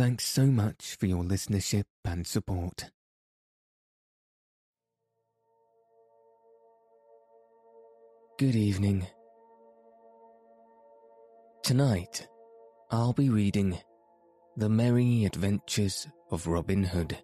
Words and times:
Thanks 0.00 0.24
so 0.24 0.46
much 0.46 0.96
for 0.98 1.04
your 1.04 1.22
listenership 1.22 1.84
and 2.06 2.26
support. 2.26 2.90
Good 8.38 8.54
evening. 8.54 9.06
Tonight, 11.62 12.26
I'll 12.90 13.12
be 13.12 13.28
reading 13.28 13.78
The 14.56 14.70
Merry 14.70 15.26
Adventures 15.26 16.06
of 16.30 16.46
Robin 16.46 16.82
Hood, 16.82 17.18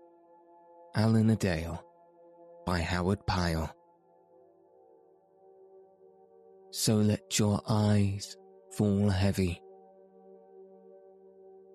Alan 0.95 1.30
a 1.30 1.36
Dale, 1.36 1.82
by 2.66 2.80
Howard 2.80 3.26
Pyle. 3.26 3.74
So 6.72 6.96
let 6.96 7.38
your 7.38 7.62
eyes 7.66 8.36
fall 8.72 9.08
heavy 9.08 9.62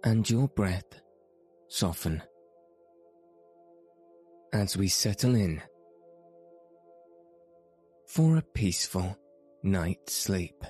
and 0.04 0.30
your 0.30 0.48
breath 0.48 1.02
soften 1.68 2.22
as 4.54 4.76
we 4.76 4.88
settle 4.88 5.36
in 5.36 5.62
for 8.08 8.38
a 8.38 8.42
peaceful 8.42 9.18
night's 9.64 10.14
sleep. 10.14 10.66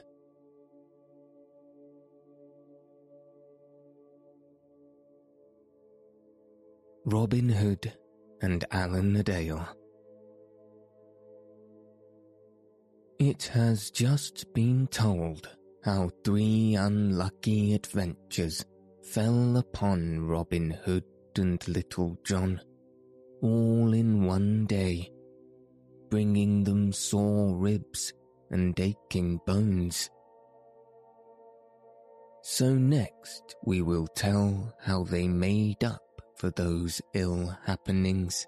Robin 7.05 7.49
Hood 7.49 7.93
and 8.41 8.63
Alan 8.71 9.15
a 9.15 9.23
Dale. 9.23 9.67
It 13.17 13.43
has 13.53 13.89
just 13.89 14.53
been 14.53 14.87
told 14.87 15.49
how 15.83 16.11
three 16.23 16.75
unlucky 16.75 17.73
adventures 17.73 18.63
fell 19.03 19.57
upon 19.57 20.27
Robin 20.27 20.71
Hood 20.71 21.03
and 21.37 21.65
Little 21.67 22.17
John, 22.23 22.61
all 23.41 23.93
in 23.93 24.25
one 24.25 24.65
day, 24.65 25.11
bringing 26.09 26.63
them 26.63 26.91
sore 26.91 27.55
ribs 27.57 28.13
and 28.49 28.77
aching 28.79 29.39
bones. 29.45 30.09
So 32.43 32.73
next 32.73 33.55
we 33.65 33.81
will 33.81 34.07
tell 34.07 34.73
how 34.81 35.03
they 35.03 35.27
made 35.27 35.83
up 35.83 36.01
for 36.35 36.49
those 36.51 37.01
ill 37.13 37.55
happenings 37.65 38.47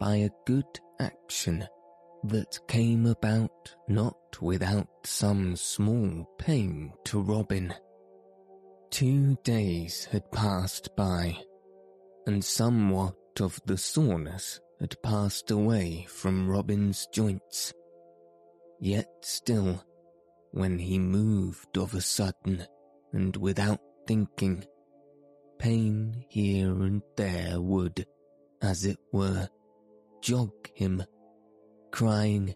by 0.00 0.16
a 0.16 0.30
good 0.46 0.80
action 1.00 1.66
that 2.24 2.58
came 2.66 3.06
about 3.06 3.74
not 3.86 4.16
without 4.40 4.88
some 5.04 5.54
small 5.56 6.28
pain 6.38 6.92
to 7.04 7.20
Robin. 7.20 7.72
Two 8.90 9.36
days 9.44 10.06
had 10.06 10.30
passed 10.32 10.96
by, 10.96 11.36
and 12.26 12.44
somewhat 12.44 13.14
of 13.40 13.60
the 13.66 13.76
soreness 13.76 14.60
had 14.80 15.00
passed 15.02 15.50
away 15.50 16.06
from 16.08 16.48
Robin's 16.48 17.06
joints. 17.12 17.72
Yet 18.80 19.08
still, 19.22 19.84
when 20.52 20.78
he 20.78 20.98
moved 20.98 21.76
of 21.76 21.94
a 21.94 22.00
sudden 22.00 22.64
and 23.12 23.36
without 23.36 23.80
thinking, 24.06 24.64
pain 25.58 26.24
here 26.28 26.70
and 26.70 27.02
there 27.16 27.60
would, 27.60 28.06
as 28.62 28.84
it 28.84 28.98
were, 29.12 29.48
jog 30.22 30.52
him, 30.74 31.04
crying, 31.90 32.54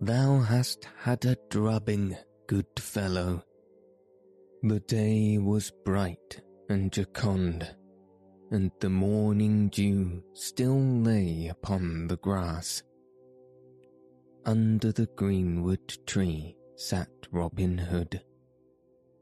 Thou 0.00 0.40
hast 0.40 0.86
had 0.98 1.24
a 1.24 1.36
drubbing, 1.48 2.16
good 2.46 2.66
fellow. 2.78 3.42
The 4.68 4.80
day 4.80 5.38
was 5.38 5.70
bright 5.84 6.40
and 6.68 6.90
jocund, 6.90 7.68
and 8.50 8.72
the 8.80 8.90
morning 8.90 9.68
dew 9.68 10.24
still 10.32 10.80
lay 10.80 11.46
upon 11.46 12.08
the 12.08 12.16
grass. 12.16 12.82
Under 14.44 14.90
the 14.90 15.06
greenwood 15.14 15.96
tree 16.04 16.56
sat 16.74 17.08
Robin 17.30 17.78
Hood. 17.78 18.24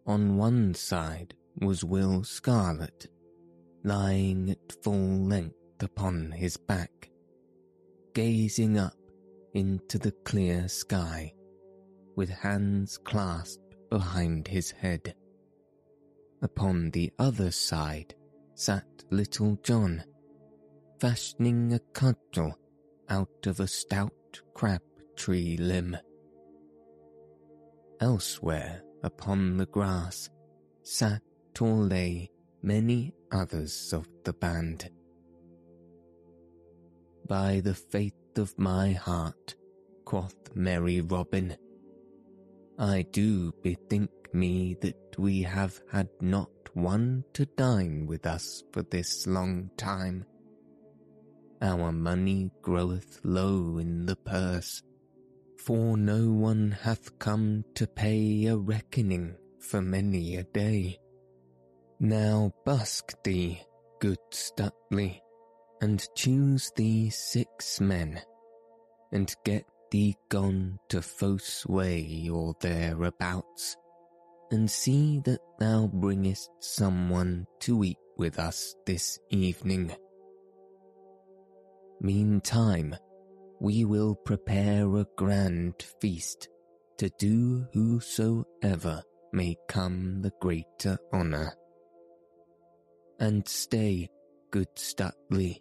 On 0.06 0.38
one 0.38 0.72
side 0.72 1.34
was 1.60 1.84
Will 1.84 2.24
Scarlet, 2.24 3.08
lying 3.84 4.48
at 4.48 4.82
full 4.82 5.26
length 5.26 5.82
upon 5.82 6.30
his 6.30 6.56
back, 6.56 7.10
gazing 8.14 8.78
up 8.78 8.96
into 9.52 9.98
the 9.98 10.12
clear 10.24 10.68
sky, 10.68 11.34
with 12.16 12.30
hands 12.30 12.96
clasped 12.96 13.74
behind 13.90 14.48
his 14.48 14.70
head. 14.70 15.14
Upon 16.44 16.90
the 16.90 17.10
other 17.18 17.50
side 17.50 18.14
sat 18.54 18.84
little 19.10 19.56
John, 19.62 20.04
fashioning 21.00 21.72
a 21.72 21.78
cudgel 21.94 22.58
out 23.08 23.46
of 23.46 23.60
a 23.60 23.66
stout 23.66 24.42
crab 24.52 24.82
tree 25.16 25.56
limb. 25.56 25.96
Elsewhere 27.98 28.82
upon 29.02 29.56
the 29.56 29.64
grass 29.64 30.28
sat 30.82 31.22
or 31.58 31.76
lay 31.76 32.30
many 32.62 33.14
others 33.32 33.94
of 33.94 34.06
the 34.24 34.34
band. 34.34 34.90
By 37.26 37.60
the 37.60 37.74
faith 37.74 38.36
of 38.36 38.58
my 38.58 38.92
heart, 38.92 39.54
quoth 40.04 40.54
merry 40.54 41.00
Robin, 41.00 41.56
I 42.78 43.06
do 43.12 43.52
bethink 43.62 44.10
me 44.34 44.76
that 44.82 45.03
we 45.18 45.42
have 45.42 45.80
had 45.90 46.08
not 46.20 46.50
one 46.74 47.24
to 47.32 47.46
dine 47.46 48.06
with 48.06 48.26
us 48.26 48.62
for 48.72 48.82
this 48.82 49.26
long 49.26 49.70
time. 49.76 50.24
Our 51.62 51.92
money 51.92 52.50
groweth 52.62 53.20
low 53.24 53.78
in 53.78 54.06
the 54.06 54.16
purse, 54.16 54.82
for 55.64 55.96
no 55.96 56.30
one 56.30 56.76
hath 56.82 57.18
come 57.18 57.64
to 57.74 57.86
pay 57.86 58.46
a 58.46 58.56
reckoning 58.56 59.36
for 59.60 59.80
many 59.80 60.36
a 60.36 60.44
day. 60.44 60.98
Now 62.00 62.52
busk 62.64 63.14
thee, 63.22 63.62
good 64.00 64.18
Stuteley, 64.30 65.20
and 65.80 66.06
choose 66.14 66.70
thee 66.76 67.08
six 67.10 67.80
men, 67.80 68.20
and 69.12 69.34
get 69.44 69.64
thee 69.90 70.16
gone 70.28 70.78
to 70.88 71.00
Fosse 71.00 71.64
Way 71.66 72.28
or 72.30 72.54
thereabouts, 72.60 73.76
and 74.54 74.70
see 74.70 75.18
that 75.24 75.40
thou 75.58 75.88
bringest 75.88 76.48
someone 76.60 77.44
to 77.58 77.82
eat 77.82 77.98
with 78.16 78.38
us 78.38 78.76
this 78.86 79.18
evening. 79.30 79.92
Meantime, 82.00 82.94
we 83.60 83.84
will 83.84 84.14
prepare 84.14 84.86
a 84.94 85.06
grand 85.16 85.74
feast 86.00 86.48
to 86.98 87.10
do 87.18 87.66
whosoever 87.72 89.02
may 89.32 89.56
come 89.68 90.22
the 90.22 90.30
greater 90.40 90.96
honour. 91.12 91.52
And 93.18 93.46
stay, 93.48 94.08
good 94.52 94.72
Stuteley, 94.76 95.58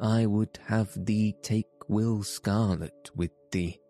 I 0.00 0.26
would 0.26 0.60
have 0.66 0.92
thee 1.04 1.34
take 1.42 1.66
Will 1.88 2.22
Scarlet 2.22 3.10
with 3.16 3.32
thee, 3.50 3.80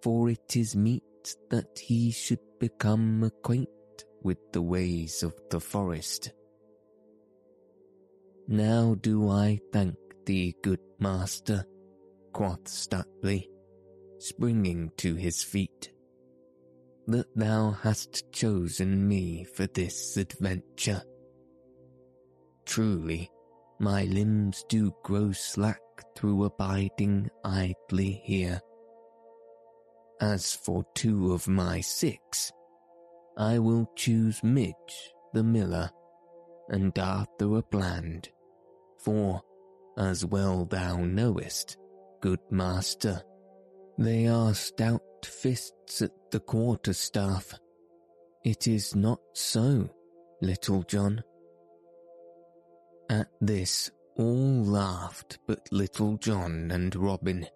for 0.00 0.30
it 0.30 0.56
is 0.56 0.76
meet 0.76 1.02
that 1.50 1.76
he 1.76 2.12
should 2.12 2.38
become 2.60 3.24
acquaint 3.24 3.68
with 4.22 4.38
the 4.52 4.62
ways 4.62 5.22
of 5.22 5.34
the 5.50 5.58
forest. 5.58 6.32
Now 8.46 8.94
do 9.00 9.30
I 9.30 9.60
thank 9.72 9.96
thee, 10.26 10.54
good 10.62 10.80
master, 10.98 11.64
quoth 12.32 12.64
Stuteley, 12.64 13.48
springing 14.18 14.92
to 14.98 15.14
his 15.14 15.42
feet, 15.42 15.90
that 17.06 17.34
thou 17.34 17.70
hast 17.70 18.30
chosen 18.30 19.08
me 19.08 19.44
for 19.44 19.66
this 19.66 20.18
adventure. 20.18 21.02
Truly, 22.66 23.30
my 23.78 24.04
limbs 24.04 24.64
do 24.68 24.92
grow 25.02 25.32
slack 25.32 25.80
through 26.14 26.44
abiding 26.44 27.30
idly 27.42 28.20
here 28.24 28.60
as 30.20 30.54
for 30.54 30.84
two 30.94 31.32
of 31.32 31.48
my 31.48 31.80
six, 31.80 32.52
I 33.36 33.58
will 33.58 33.90
choose 33.96 34.42
Midge, 34.42 35.12
the 35.32 35.42
miller, 35.42 35.90
and 36.68 36.96
Arthur 36.98 37.58
a 37.58 37.62
Bland, 37.62 38.28
for, 38.98 39.42
as 39.96 40.24
well 40.24 40.66
thou 40.66 40.98
knowest, 40.98 41.78
good 42.20 42.40
master, 42.50 43.22
they 43.98 44.26
are 44.26 44.54
stout 44.54 45.02
fists 45.24 46.00
at 46.02 46.12
the 46.30 46.40
quarterstaff. 46.40 47.52
It 48.44 48.66
is 48.66 48.94
not 48.94 49.20
so, 49.34 49.90
Little 50.40 50.82
John. 50.84 51.22
At 53.10 53.28
this 53.40 53.90
all 54.16 54.64
laughed 54.64 55.38
but 55.46 55.68
Little 55.72 56.16
John 56.16 56.70
and 56.70 56.94
Robin, 56.94 57.46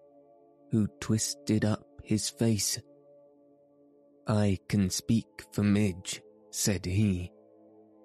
who 0.71 0.87
twisted 0.99 1.65
up 1.65 1.94
his 2.05 2.29
face. 2.29 2.79
I 4.27 4.57
can 4.69 4.89
speak 4.89 5.25
for 5.51 5.63
Midge, 5.63 6.21
said 6.51 6.85
he, 6.85 7.31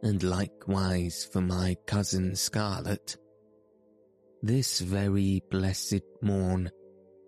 and 0.02 0.23
likewise 0.23 1.29
for 1.31 1.41
my 1.41 1.76
cousin 1.87 2.35
Scarlet. 2.35 3.17
This 4.43 4.81
very 4.81 5.43
blessed 5.50 6.02
morn 6.23 6.70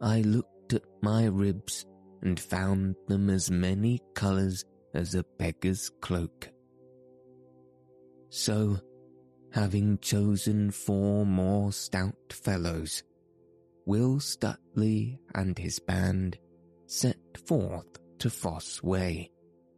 I 0.01 0.23
looked 0.23 0.73
at 0.73 0.83
my 1.03 1.27
ribs 1.27 1.87
and 2.23 2.39
found 2.39 2.97
them 3.07 3.31
as 3.31 3.51
many 3.51 4.01
colours 4.15 4.65
as 4.95 5.15
a 5.15 5.25
beggar's 5.39 5.91
cloak. 6.01 6.51
So, 8.31 8.79
having 9.53 9.99
chosen 9.99 10.71
four 10.71 11.27
more 11.27 11.73
stout 11.73 12.33
fellows, 12.33 13.03
Will 13.85 14.17
Stuteley 14.17 15.19
and 15.35 15.59
his 15.59 15.79
band 15.79 16.39
set 16.93 17.39
forth 17.47 17.87
to 18.19 18.29
Fosse 18.29 18.83
Way 18.83 19.31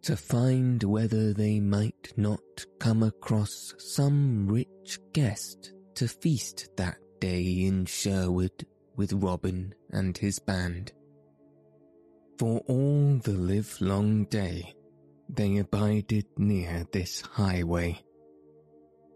to 0.03 0.17
find 0.17 0.83
whether 0.83 1.33
they 1.33 1.61
might 1.61 2.13
not 2.17 2.41
come 2.81 3.05
across 3.05 3.73
some 3.79 4.49
rich 4.49 4.99
guest 5.13 5.73
to 5.95 6.09
feast 6.09 6.71
that 6.77 6.99
day 7.21 7.41
in 7.67 7.87
Sherwood 7.87 8.67
with 8.97 9.13
Robin 9.13 9.73
and 9.93 10.19
his 10.19 10.41
band. 10.41 10.93
For 12.37 12.59
all 12.67 13.21
the 13.23 13.39
livelong 13.39 14.25
day 14.25 14.75
they 15.29 15.59
abided 15.59 16.27
near 16.37 16.85
this 16.91 17.21
highway. 17.21 18.03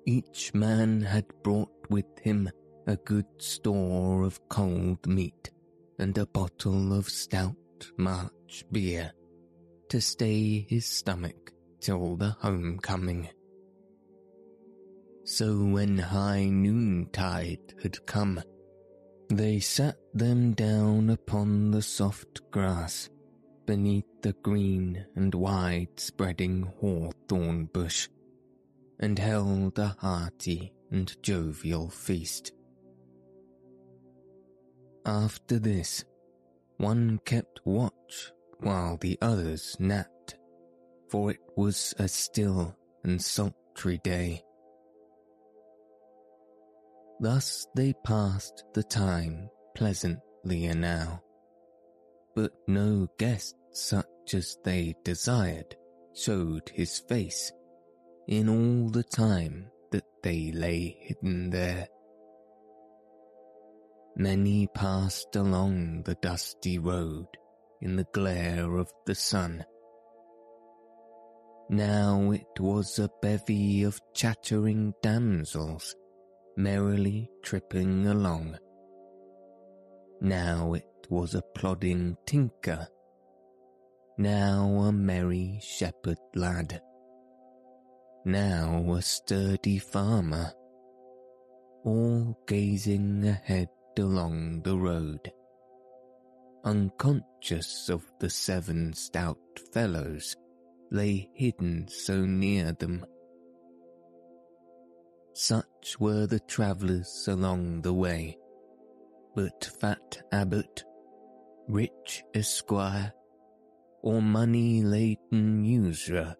Each 0.06 0.54
man 0.54 1.00
had 1.00 1.26
brought 1.42 1.90
with 1.90 2.06
him 2.22 2.48
a 2.86 2.96
good 2.96 3.26
store 3.38 4.22
of 4.22 4.48
cold 4.48 5.04
meat 5.08 5.50
and 5.98 6.16
a 6.16 6.26
bottle 6.26 6.92
of 6.92 7.08
stout 7.08 7.56
March 7.96 8.64
beer 8.70 9.12
to 9.88 10.00
stay 10.00 10.66
his 10.68 10.86
stomach 10.86 11.52
till 11.80 12.16
the 12.16 12.30
homecoming. 12.40 13.28
So 15.24 15.64
when 15.64 15.98
high 15.98 16.46
noontide 16.46 17.74
had 17.82 18.04
come, 18.06 18.42
they 19.28 19.60
sat 19.60 19.96
them 20.14 20.52
down 20.52 21.10
upon 21.10 21.70
the 21.70 21.82
soft 21.82 22.50
grass 22.50 23.10
beneath 23.66 24.06
the 24.22 24.32
green 24.42 25.04
and 25.14 25.34
wide 25.34 26.00
spreading 26.00 26.62
hawthorn 26.80 27.66
bush, 27.66 28.08
and 28.98 29.18
held 29.18 29.78
a 29.78 29.94
hearty 29.98 30.72
and 30.90 31.14
jovial 31.22 31.90
feast. 31.90 32.52
After 35.04 35.58
this, 35.58 36.04
one 36.78 37.20
kept 37.24 37.60
watch 37.64 38.32
while 38.60 38.96
the 38.96 39.18
others 39.20 39.76
napped, 39.78 40.36
for 41.10 41.30
it 41.30 41.40
was 41.56 41.94
a 41.98 42.08
still 42.08 42.74
and 43.04 43.20
sultry 43.20 44.00
day. 44.02 44.42
Thus 47.20 47.66
they 47.74 47.94
passed 48.04 48.64
the 48.74 48.82
time 48.82 49.50
pleasantly 49.74 50.66
enow, 50.66 51.20
but 52.34 52.52
no 52.66 53.08
guest 53.18 53.56
such 53.72 54.34
as 54.34 54.56
they 54.64 54.94
desired 55.04 55.76
showed 56.14 56.68
his 56.74 57.00
face 57.00 57.52
in 58.28 58.48
all 58.48 58.90
the 58.90 59.02
time 59.02 59.70
that 59.90 60.04
they 60.22 60.52
lay 60.52 60.96
hidden 61.00 61.50
there. 61.50 61.88
Many 64.20 64.66
passed 64.66 65.36
along 65.36 66.02
the 66.02 66.16
dusty 66.16 66.80
road 66.80 67.28
in 67.80 67.94
the 67.94 68.06
glare 68.12 68.76
of 68.76 68.90
the 69.06 69.14
sun. 69.14 69.64
Now 71.70 72.32
it 72.32 72.58
was 72.58 72.98
a 72.98 73.08
bevy 73.22 73.84
of 73.84 74.00
chattering 74.14 74.92
damsels 75.02 75.94
merrily 76.56 77.30
tripping 77.44 78.08
along. 78.08 78.58
Now 80.20 80.74
it 80.74 81.06
was 81.08 81.36
a 81.36 81.42
plodding 81.54 82.16
tinker, 82.26 82.88
now 84.18 84.66
a 84.80 84.90
merry 84.90 85.60
shepherd 85.62 86.18
lad, 86.34 86.82
now 88.24 88.92
a 88.92 89.00
sturdy 89.00 89.78
farmer, 89.78 90.52
all 91.84 92.36
gazing 92.48 93.24
ahead 93.24 93.68
along 93.98 94.62
the 94.62 94.76
road 94.76 95.32
unconscious 96.64 97.88
of 97.88 98.04
the 98.20 98.28
seven 98.28 98.92
stout 98.92 99.38
fellows 99.72 100.36
lay 100.90 101.30
hidden 101.34 101.86
so 101.88 102.24
near 102.24 102.72
them. 102.72 103.04
Such 105.32 105.96
were 105.98 106.26
the 106.26 106.40
travellers 106.40 107.26
along 107.28 107.82
the 107.82 107.94
way, 107.94 108.36
but 109.34 109.70
fat 109.80 110.18
abbot, 110.32 110.84
rich 111.68 112.22
esquire, 112.34 113.12
or 114.02 114.20
money-laden 114.20 115.64
usurer 115.64 116.34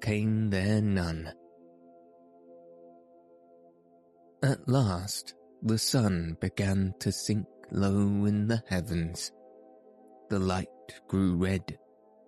came 0.00 0.50
there 0.50 0.82
none. 0.82 1.32
At 4.42 4.68
last 4.68 5.34
the 5.64 5.78
sun 5.78 6.36
began 6.40 6.92
to 6.98 7.12
sink 7.12 7.46
low 7.70 8.24
in 8.26 8.48
the 8.48 8.62
heavens, 8.68 9.30
the 10.28 10.38
light 10.38 10.66
grew 11.08 11.36
red 11.36 11.78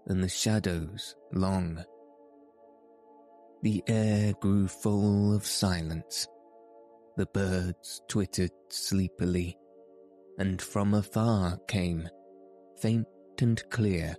and 0.07 0.23
the 0.23 0.29
shadows 0.29 1.17
long. 1.33 1.83
The 3.63 3.83
air 3.89 4.35
grew 4.41 4.69
full 4.69 5.35
of 5.35 5.47
silence. 5.47 6.29
The 7.17 7.27
birds 7.27 8.03
twittered 8.09 8.53
sleepily, 8.69 9.57
and 10.39 10.61
from 10.61 10.95
afar 10.95 11.59
came, 11.67 12.09
faint 12.81 13.07
and 13.41 13.63
clear, 13.71 14.17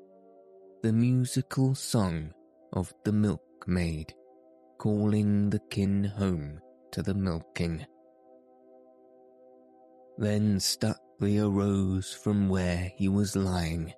the 0.81 0.93
musical 0.93 1.75
song 1.75 2.33
of 2.73 2.93
the 3.03 3.13
milkmaid 3.13 4.13
calling 4.77 5.49
the 5.49 5.59
kin 5.69 6.03
home 6.03 6.59
to 6.91 7.01
the 7.01 7.13
milking. 7.13 7.85
Then 10.17 10.59
stuck 10.59 10.99
arose 11.39 12.13
from 12.13 12.49
where 12.49 12.91
he 12.95 13.07
was 13.07 13.35
lying. 13.35 13.93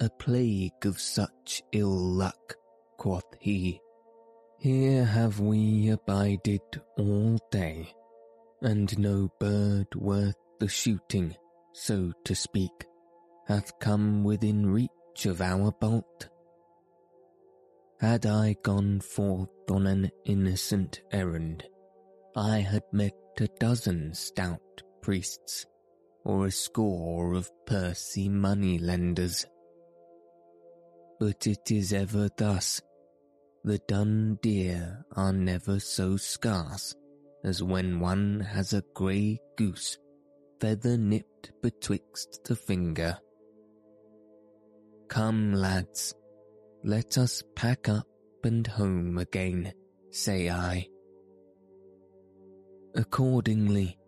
A 0.00 0.08
plague 0.08 0.86
of 0.86 1.00
such 1.00 1.62
ill 1.72 1.96
luck, 1.96 2.54
quoth 2.96 3.26
he. 3.40 3.80
Here 4.58 5.04
have 5.04 5.40
we 5.40 5.90
abided 5.90 6.62
all 6.96 7.38
day, 7.50 7.92
and 8.62 8.96
no 8.98 9.30
bird 9.40 9.88
worth 9.94 10.36
the 10.60 10.68
shooting, 10.68 11.36
so 11.72 12.12
to 12.24 12.34
speak, 12.34 12.86
hath 13.46 13.78
come 13.80 14.24
within 14.24 14.66
reach 14.66 15.26
of 15.26 15.40
our 15.40 15.72
bolt. 15.72 16.28
Had 18.00 18.26
I 18.26 18.54
gone 18.62 19.00
forth 19.00 19.70
on 19.70 19.86
an 19.86 20.10
innocent 20.24 21.02
errand, 21.10 21.64
I 22.36 22.58
had 22.58 22.84
met 22.92 23.14
a 23.40 23.48
dozen 23.58 24.14
stout 24.14 24.82
priests, 25.02 25.66
or 26.24 26.46
a 26.46 26.50
score 26.50 27.34
of 27.34 27.50
pursy 27.66 28.28
money 28.28 28.78
lenders. 28.78 29.46
But 31.18 31.46
it 31.46 31.70
is 31.70 31.92
ever 31.92 32.28
thus. 32.36 32.80
The 33.64 33.78
dun 33.88 34.38
deer 34.40 35.04
are 35.16 35.32
never 35.32 35.80
so 35.80 36.16
scarce 36.16 36.94
as 37.44 37.62
when 37.62 38.00
one 38.00 38.40
has 38.40 38.72
a 38.72 38.84
grey 38.94 39.40
goose 39.56 39.98
feather 40.60 40.96
nipped 40.96 41.52
betwixt 41.62 42.44
the 42.44 42.56
finger. 42.56 43.18
Come, 45.08 45.52
lads, 45.54 46.14
let 46.84 47.16
us 47.16 47.42
pack 47.54 47.88
up 47.88 48.06
and 48.44 48.66
home 48.66 49.18
again, 49.18 49.72
say 50.10 50.50
I. 50.50 50.86
Accordingly, 52.94 53.98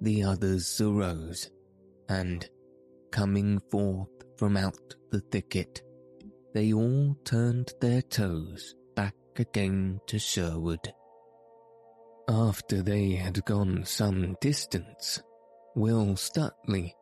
the 0.00 0.22
others 0.24 0.80
arose, 0.80 1.50
and, 2.08 2.48
coming 3.10 3.60
forth 3.70 4.08
from 4.36 4.56
out 4.56 4.94
the 5.10 5.20
thicket, 5.20 5.82
they 6.54 6.72
all 6.72 7.14
turned 7.24 7.72
their 7.80 8.02
toes 8.02 8.74
back 8.96 9.14
again 9.36 10.00
to 10.06 10.18
Sherwood, 10.18 10.92
After 12.28 12.82
they 12.82 13.12
had 13.12 13.44
gone 13.44 13.84
some 13.84 14.36
distance, 14.40 15.22
Will 15.76 16.16
Stuteley, 16.16 16.92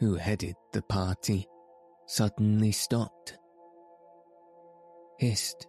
who 0.00 0.14
headed 0.14 0.54
the 0.72 0.82
party, 0.82 1.46
suddenly 2.06 2.72
stopped. 2.72 3.38
Hist, 5.18 5.66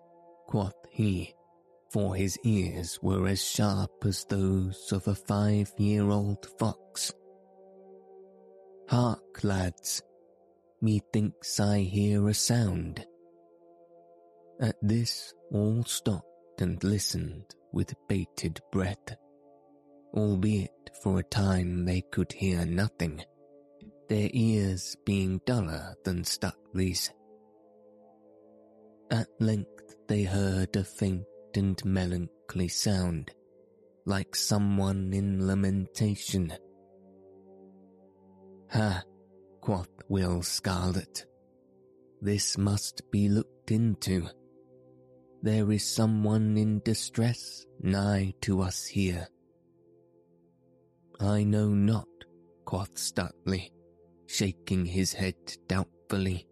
quoth 0.48 0.76
he, 0.90 1.34
for 1.92 2.16
his 2.16 2.38
ears 2.44 3.00
were 3.02 3.28
as 3.28 3.44
sharp 3.44 3.92
as 4.06 4.26
those 4.26 4.92
of 4.92 5.08
a 5.08 5.16
five-year-old 5.16 6.46
fox. 6.60 7.14
Hark, 8.90 9.44
lads, 9.44 10.02
methinks 10.82 11.60
I 11.60 11.80
hear 11.80 12.28
a 12.28 12.34
sound. 12.34 13.06
At 14.60 14.76
this 14.82 15.34
all 15.52 15.84
stopped 15.84 16.62
and 16.62 16.84
listened 16.84 17.56
with 17.72 17.94
bated 18.08 18.60
breath, 18.72 19.16
albeit 20.14 20.72
for 21.04 21.20
a 21.20 21.24
time 21.24 21.86
they 21.86 22.02
could 22.12 22.32
hear 22.32 22.66
nothing, 22.66 23.24
their 24.10 24.30
ears 24.34 24.96
being 25.06 25.42
duller 25.46 25.96
than 26.04 26.24
Stuteley's. 26.24 27.12
At 29.12 29.28
length 29.40 29.96
they 30.08 30.24
heard 30.24 30.76
a 30.76 30.84
faint 30.84 31.26
and 31.58 31.84
melancholy 31.84 32.70
sound, 32.70 33.32
like 34.06 34.36
someone 34.36 35.12
in 35.14 35.46
lamentation. 35.46 36.54
Ha, 38.72 39.04
quoth 39.60 39.90
Will 40.08 40.42
Scarlet, 40.42 41.26
this 42.22 42.58
must 42.58 43.02
be 43.12 43.28
looked 43.28 43.72
into. 43.72 44.28
There 45.42 45.72
is 45.72 45.86
someone 45.88 46.58
in 46.58 46.82
distress 46.86 47.66
nigh 47.82 48.34
to 48.42 48.62
us 48.62 48.86
here. 48.86 49.28
I 51.20 51.44
know 51.44 51.70
not, 51.70 52.08
quoth 52.66 52.96
Stuteley, 52.96 53.72
shaking 54.28 54.86
his 54.86 55.14
head 55.14 55.36
doubtfully. 55.68 56.48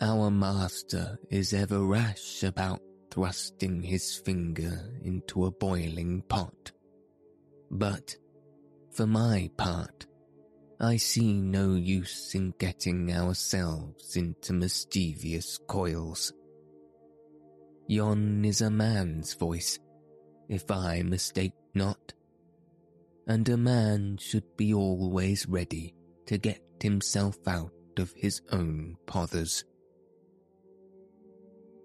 Our 0.00 0.30
master 0.30 1.18
is 1.30 1.52
ever 1.52 1.80
rash 1.80 2.42
about 2.42 2.80
thrusting 3.10 3.82
his 3.82 4.16
finger 4.16 4.92
into 5.02 5.46
a 5.46 5.50
boiling 5.50 6.22
pot. 6.22 6.72
But, 7.70 8.16
for 8.92 9.06
my 9.06 9.50
part, 9.56 10.06
I 10.80 10.96
see 10.96 11.34
no 11.34 11.74
use 11.74 12.34
in 12.34 12.54
getting 12.58 13.12
ourselves 13.12 14.16
into 14.16 14.52
mischievous 14.52 15.58
coils. 15.66 16.32
Yon 17.86 18.44
is 18.44 18.60
a 18.60 18.70
man's 18.70 19.34
voice, 19.34 19.78
if 20.48 20.70
I 20.70 21.02
mistake 21.02 21.52
not, 21.74 22.14
and 23.26 23.48
a 23.48 23.56
man 23.56 24.16
should 24.18 24.56
be 24.56 24.72
always 24.72 25.46
ready 25.46 25.94
to 26.26 26.38
get 26.38 26.62
himself 26.80 27.36
out 27.46 27.72
of 27.98 28.12
his 28.16 28.40
own 28.52 28.96
pothers. 29.06 29.64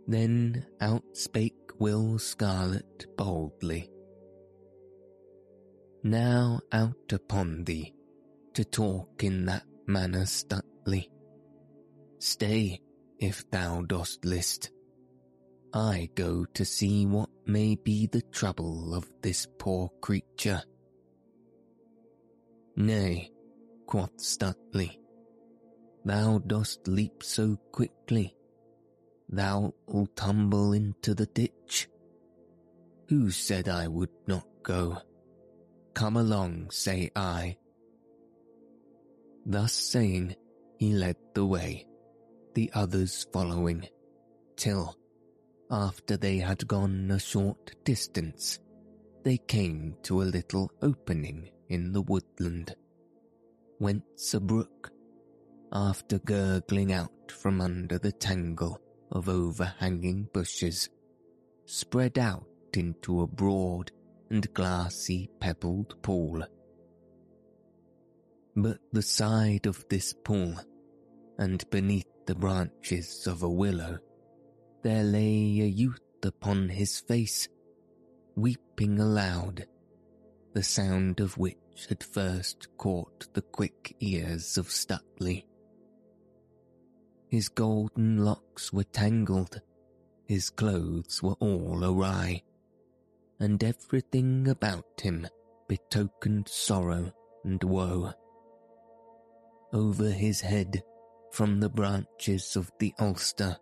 Then 0.08 0.66
out 0.82 1.04
spake 1.14 1.54
Will 1.80 2.20
Scarlet 2.20 3.08
boldly. 3.18 3.90
Now 6.04 6.60
out 6.72 7.12
upon 7.12 7.64
thee, 7.64 7.94
to 8.54 8.64
talk 8.64 9.24
in 9.24 9.46
that 9.46 9.64
manner 9.88 10.26
Stuteley. 10.26 11.10
Stay, 12.20 12.80
if 13.20 13.50
thou 13.50 13.82
dost 13.82 14.24
list. 14.26 14.70
I 15.74 16.10
go 16.16 16.46
to 16.54 16.64
see 16.64 17.06
what 17.08 17.30
may 17.48 17.76
be 17.76 18.08
the 18.08 18.22
trouble 18.22 18.94
of 18.94 19.12
this 19.22 19.48
poor 19.58 19.90
creature. 20.02 20.62
Nay, 22.76 23.32
quoth 23.88 24.16
Stuteley, 24.18 25.00
thou 26.06 26.38
dost 26.40 26.88
leap 26.88 27.24
so 27.24 27.58
quickly 27.72 28.35
thou'll 29.34 30.08
tumble 30.16 30.74
into 30.74 31.14
the 31.14 31.26
ditch. 31.28 31.88
Who 33.10 33.32
said 33.32 33.70
I 33.70 33.88
would 33.88 34.10
not 34.28 34.48
go? 34.64 34.98
Come 35.94 36.18
along, 36.18 36.72
say 36.72 37.12
I. 37.16 37.58
Thus 39.46 39.74
saying, 39.74 40.36
he 40.78 40.94
led 40.94 41.16
the 41.34 41.46
way, 41.46 41.86
the 42.54 42.72
others 42.74 43.28
following, 43.32 43.88
till, 44.58 44.96
after 45.72 46.18
they 46.18 46.38
had 46.38 46.68
gone 46.68 47.10
a 47.12 47.20
short 47.20 47.76
distance, 47.84 48.60
they 49.24 49.38
came 49.38 49.96
to 50.04 50.22
a 50.22 50.24
little 50.24 50.72
opening 50.82 51.50
in 51.70 51.92
the 51.92 52.02
woodland, 52.02 52.76
whence 53.78 54.34
a 54.34 54.40
brook, 54.40 54.92
after 55.72 56.20
gurgling 56.20 56.92
out 56.92 57.32
from 57.32 57.62
under 57.62 57.98
the 58.00 58.12
tangle 58.12 58.80
of 59.12 59.30
overhanging 59.30 60.30
bushes, 60.34 60.90
spread 61.66 62.18
out 62.18 62.48
into 62.74 63.22
a 63.22 63.28
broad 63.28 63.92
and 64.30 64.54
glassy 64.54 65.30
pebbled 65.40 66.02
pool. 66.02 66.44
But 68.56 68.80
the 68.92 69.02
side 69.02 69.66
of 69.66 69.86
this 69.90 70.14
pool, 70.14 70.56
and 71.38 71.70
beneath 71.70 72.08
the 72.26 72.36
branches 72.36 73.28
of 73.28 73.44
a 73.44 73.50
willow, 73.50 74.00
there 74.84 75.04
lay 75.04 75.60
a 75.62 75.66
youth 75.66 76.00
upon 76.24 76.70
his 76.70 77.00
face, 77.00 77.48
weeping 78.36 79.00
aloud, 79.00 79.66
the 80.54 80.64
sound 80.64 81.20
of 81.20 81.38
which 81.38 81.58
had 81.90 82.04
first 82.04 82.68
caught 82.78 83.34
the 83.34 83.42
quick 83.42 83.96
ears 84.00 84.58
of 84.58 84.68
Stuteley. 84.68 85.46
His 87.36 87.50
golden 87.50 88.24
locks 88.24 88.72
were 88.72 88.86
tangled, 88.86 89.60
his 90.26 90.50
clothes 90.50 91.22
were 91.22 91.36
all 91.42 91.84
awry, 91.84 92.44
and 93.42 93.62
everything 93.62 94.48
about 94.48 95.02
him 95.02 95.28
betokened 95.68 96.48
sorrow 96.48 97.12
and 97.44 97.62
woe. 97.62 98.14
Over 99.74 100.12
his 100.12 100.40
head, 100.40 100.82
from 101.34 101.60
the 101.60 101.68
branches 101.68 102.56
of 102.56 102.72
the 102.80 102.94
Ulster, 103.02 103.58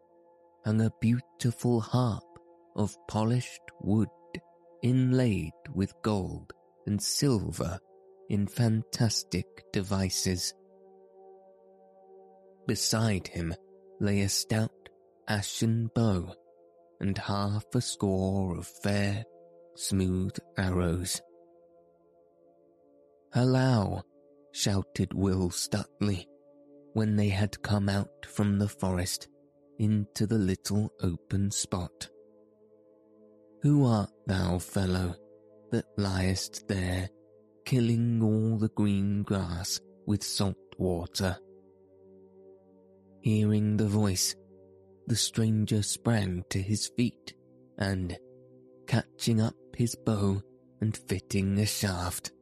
hung 0.64 0.82
a 0.82 0.94
beautiful 1.02 1.82
harp 1.82 2.38
of 2.76 2.96
polished 3.08 3.72
wood 3.82 4.10
inlaid 4.84 5.54
with 5.74 6.00
gold 6.04 6.54
and 6.86 7.02
silver 7.02 7.80
in 8.30 8.46
fantastic 8.46 9.48
devices. 9.74 10.54
Beside 12.68 13.28
him 13.28 13.54
lay 14.04 14.20
a 14.22 14.30
stout 14.30 14.90
ashen 15.30 15.90
bow 15.96 16.36
and 17.00 17.18
half 17.18 17.64
a 17.74 17.80
score 17.80 18.58
of 18.58 18.68
fair, 18.68 19.24
smooth 19.76 20.36
arrows. 20.58 21.22
Hallow! 23.34 24.04
shouted 24.52 25.14
Will 25.14 25.50
Stuteley 25.50 26.26
when 26.92 27.16
they 27.16 27.30
had 27.30 27.64
come 27.64 27.88
out 27.88 28.26
from 28.28 28.60
the 28.60 28.68
forest 28.68 29.30
into 29.80 30.28
the 30.28 30.38
little 30.38 30.92
open 31.02 31.50
spot. 31.50 32.10
Who 33.62 33.86
art 33.86 34.12
thou, 34.28 34.60
fellow, 34.60 35.16
that 35.72 35.86
liest 35.98 36.68
there, 36.68 37.10
killing 37.66 38.22
all 38.22 38.58
the 38.58 38.70
green 38.76 39.24
grass 39.24 39.80
with 40.06 40.24
salt 40.24 40.58
water? 40.78 41.38
Hearing 43.24 43.78
the 43.78 43.88
voice, 43.88 44.36
the 45.08 45.16
stranger 45.16 45.82
sprang 45.82 46.44
to 46.50 46.62
his 46.62 46.92
feet 46.98 47.34
and, 47.78 48.18
catching 48.86 49.40
up 49.40 49.56
his 49.78 49.96
bow 49.96 50.42
and 50.82 50.98
fitting 51.08 51.58
a 51.58 51.66
shaft, 51.66 52.34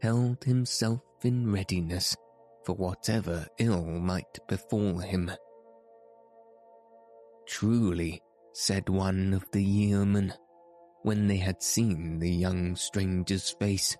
held 0.00 0.42
himself 0.42 1.02
in 1.22 1.52
readiness 1.52 2.16
for 2.64 2.74
whatever 2.74 3.46
ill 3.58 3.84
might 3.84 4.38
befall 4.48 4.96
him. 4.96 5.30
Truly, 7.46 8.22
said 8.54 8.88
one 8.88 9.34
of 9.34 9.44
the 9.52 9.62
yeomen, 9.62 10.32
when 11.02 11.26
they 11.26 11.36
had 11.36 11.62
seen 11.62 12.20
the 12.20 12.30
young 12.30 12.74
stranger's 12.74 13.50
face, 13.60 13.94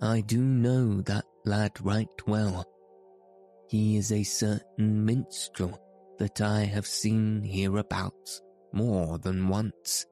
I 0.00 0.22
do 0.22 0.40
know 0.40 1.02
that 1.02 1.24
lad 1.44 1.70
right 1.82 2.26
well 2.26 2.66
he 3.72 3.96
is 3.96 4.12
a 4.12 4.22
certain 4.22 5.02
minstrel 5.02 5.80
that 6.18 6.42
I 6.42 6.64
have 6.64 6.86
seen 6.86 7.40
hereabouts 7.42 8.42
more 8.70 9.16
than 9.18 9.48
once. 9.48 10.04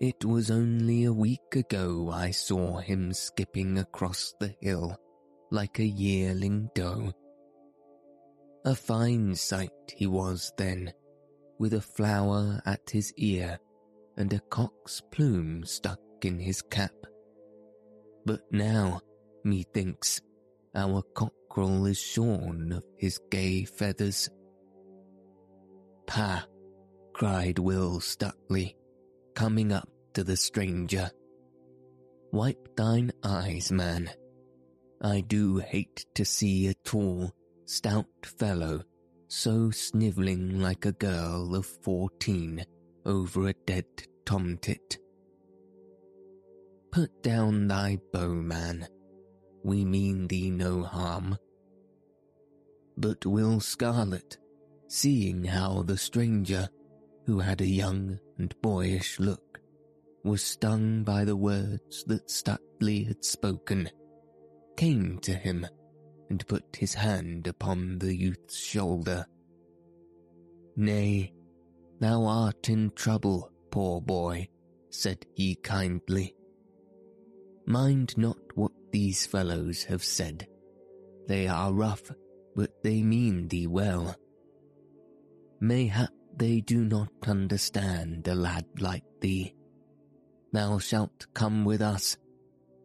It 0.00 0.24
was 0.24 0.48
only 0.48 1.04
a 1.04 1.12
week 1.12 1.56
ago 1.56 2.10
I 2.12 2.30
saw 2.30 2.78
him 2.78 3.12
skipping 3.12 3.78
across 3.78 4.32
the 4.38 4.54
hill 4.60 4.96
like 5.50 5.80
a 5.80 5.84
yearling 5.84 6.70
doe. 6.76 7.10
A 8.64 8.76
fine 8.76 9.34
sight 9.34 9.72
he 9.96 10.06
was 10.06 10.52
then, 10.56 10.92
with 11.58 11.74
a 11.74 11.80
flower 11.80 12.62
at 12.64 12.90
his 12.90 13.12
ear 13.16 13.58
and 14.16 14.32
a 14.32 14.40
cock's 14.50 15.02
plume 15.10 15.64
stuck 15.64 15.98
in 16.22 16.38
his 16.38 16.62
cap. 16.62 16.94
But 18.24 18.42
now, 18.52 19.00
methinks, 19.42 20.20
our 20.76 21.02
cockerel 21.54 21.86
is 21.86 21.98
shorn 21.98 22.72
of 22.72 22.82
his 22.98 23.18
gay 23.30 23.64
feathers. 23.64 24.28
Pah! 26.06 26.44
cried 27.12 27.58
Will 27.58 28.00
Stuteley, 28.00 28.74
coming 29.34 29.72
up 29.72 29.88
to 30.14 30.24
the 30.24 30.36
stranger. 30.36 31.10
Wipe 32.32 32.76
thine 32.76 33.12
eyes, 33.22 33.70
man. 33.70 34.10
I 35.00 35.20
do 35.20 35.58
hate 35.58 36.06
to 36.14 36.24
see 36.24 36.66
a 36.66 36.74
tall, 36.84 37.32
stout 37.66 38.06
fellow 38.24 38.82
so 39.28 39.70
snivelling 39.70 40.60
like 40.60 40.84
a 40.86 40.92
girl 40.92 41.54
of 41.54 41.66
fourteen 41.66 42.64
over 43.04 43.48
a 43.48 43.54
dead 43.66 43.86
tomtit. 44.24 44.98
Put 46.92 47.22
down 47.22 47.68
thy 47.68 47.98
bow, 48.12 48.28
man. 48.28 48.86
We 49.64 49.84
mean 49.84 50.28
thee 50.28 50.50
no 50.50 50.82
harm. 50.82 51.38
But 52.98 53.24
Will 53.24 53.60
Scarlet, 53.60 54.36
seeing 54.88 55.42
how 55.42 55.82
the 55.82 55.96
stranger, 55.96 56.68
who 57.24 57.40
had 57.40 57.62
a 57.62 57.66
young 57.66 58.18
and 58.38 58.54
boyish 58.60 59.18
look, 59.18 59.58
was 60.22 60.44
stung 60.44 61.02
by 61.02 61.24
the 61.24 61.36
words 61.36 62.04
that 62.06 62.28
Stuteley 62.28 63.06
had 63.06 63.24
spoken, 63.24 63.88
came 64.76 65.18
to 65.20 65.32
him 65.32 65.66
and 66.28 66.46
put 66.46 66.76
his 66.76 66.92
hand 66.92 67.46
upon 67.46 67.98
the 67.98 68.14
youth's 68.14 68.58
shoulder. 68.58 69.24
Nay, 70.76 71.32
thou 72.00 72.26
art 72.26 72.68
in 72.68 72.90
trouble, 72.90 73.50
poor 73.70 74.02
boy, 74.02 74.48
said 74.90 75.24
he 75.34 75.54
kindly. 75.54 76.34
Mind 77.66 78.16
not 78.18 78.38
what 78.54 78.72
these 78.92 79.26
fellows 79.26 79.84
have 79.84 80.04
said. 80.04 80.46
They 81.26 81.48
are 81.48 81.72
rough, 81.72 82.10
but 82.54 82.82
they 82.82 83.02
mean 83.02 83.48
thee 83.48 83.66
well. 83.66 84.14
Mayhap 85.60 86.10
they 86.36 86.60
do 86.60 86.84
not 86.84 87.08
understand 87.26 88.28
a 88.28 88.34
lad 88.34 88.66
like 88.78 89.04
thee. 89.20 89.54
Thou 90.52 90.78
shalt 90.78 91.26
come 91.32 91.64
with 91.64 91.80
us, 91.80 92.16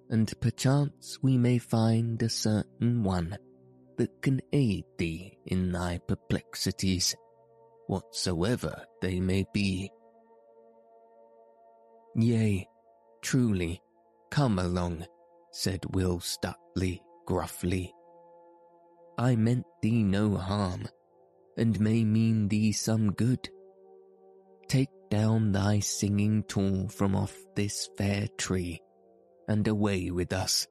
and 0.09 0.31
perchance 0.39 1.19
we 1.21 1.37
may 1.37 1.57
find 1.57 2.21
a 2.21 2.29
certain 2.29 3.03
one 3.03 3.37
that 3.97 4.21
can 4.21 4.39
aid 4.53 4.85
thee 4.97 5.37
in 5.45 5.71
thy 5.71 5.99
perplexities, 6.07 7.15
whatsoever 7.87 8.85
they 9.01 9.19
may 9.19 9.45
be. 9.53 9.91
Yea, 12.15 12.67
truly, 13.21 13.81
come 14.29 14.59
along, 14.59 15.05
said 15.51 15.83
Will 15.93 16.19
Stuteley 16.19 17.01
gruffly. 17.25 17.93
I 19.17 19.35
meant 19.35 19.65
thee 19.81 20.03
no 20.03 20.37
harm, 20.37 20.87
and 21.57 21.79
may 21.79 22.03
mean 22.03 22.47
thee 22.47 22.71
some 22.71 23.11
good. 23.11 23.49
Take 24.67 24.89
down 25.09 25.51
thy 25.51 25.79
singing 25.79 26.43
tool 26.43 26.87
from 26.87 27.15
off 27.15 27.35
this 27.55 27.89
fair 27.97 28.27
tree, 28.37 28.81
and 29.47 29.67
away 29.67 30.11
with 30.11 30.31
us. 30.31 30.67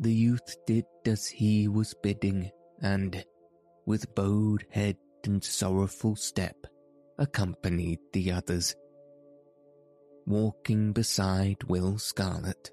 The 0.00 0.12
youth 0.12 0.56
did 0.66 0.84
as 1.06 1.26
he 1.26 1.68
was 1.68 1.94
bidding, 2.02 2.50
and, 2.80 3.24
with 3.86 4.14
bowed 4.14 4.64
head 4.70 4.96
and 5.24 5.42
sorrowful 5.42 6.16
step, 6.16 6.56
accompanied 7.18 7.98
the 8.12 8.32
others, 8.32 8.74
walking 10.28 10.92
beside 10.92 11.56
Will 11.64 11.98
Scarlet. 11.98 12.70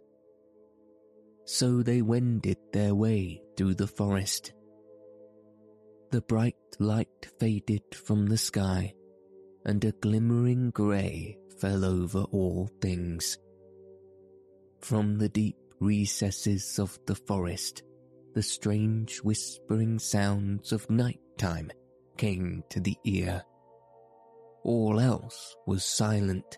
So 1.46 1.82
they 1.82 2.02
wended 2.02 2.58
their 2.74 2.94
way 2.94 3.42
through 3.56 3.76
the 3.76 3.88
forest. 3.88 4.52
The 6.12 6.22
bright 6.22 6.56
light 6.80 7.32
faded 7.40 7.84
from 7.94 8.28
the 8.28 8.38
sky, 8.38 8.94
and 9.66 9.84
a 9.86 9.94
glimmering 9.94 10.72
grey 10.72 11.38
fell 11.60 11.86
over 11.86 12.24
all 12.32 12.70
things. 12.82 13.38
From 14.82 15.18
the 15.18 15.30
deep 15.30 15.56
recesses 15.80 16.78
of 16.78 17.00
the 17.06 17.16
forest, 17.16 17.84
the 18.34 18.44
strange 18.44 19.20
whispering 19.20 19.98
sounds 19.98 20.74
of 20.74 20.90
night 20.90 21.22
time 21.38 21.72
came 22.18 22.64
to 22.70 22.82
the 22.82 22.98
ear. 23.06 23.44
All 24.64 25.00
else 25.00 25.56
was 25.66 25.86
silent, 25.86 26.58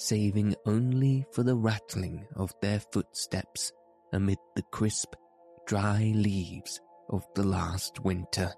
saving 0.00 0.54
only 0.66 1.26
for 1.32 1.42
the 1.42 1.54
rattling 1.54 2.26
of 2.36 2.52
their 2.62 2.80
footsteps 2.92 3.70
amid 4.12 4.38
the 4.56 4.62
crisp, 4.72 5.14
dry 5.66 6.12
leaves 6.16 6.80
of 7.10 7.24
the 7.34 7.44
last 7.44 8.00
winter. 8.00 8.50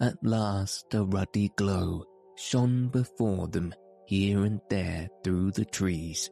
At 0.00 0.16
last 0.22 0.92
a 0.92 1.04
ruddy 1.04 1.50
glow 1.56 2.04
shone 2.36 2.88
before 2.88 3.46
them 3.46 3.72
here 4.06 4.44
and 4.44 4.60
there 4.68 5.08
through 5.22 5.52
the 5.52 5.64
trees, 5.64 6.28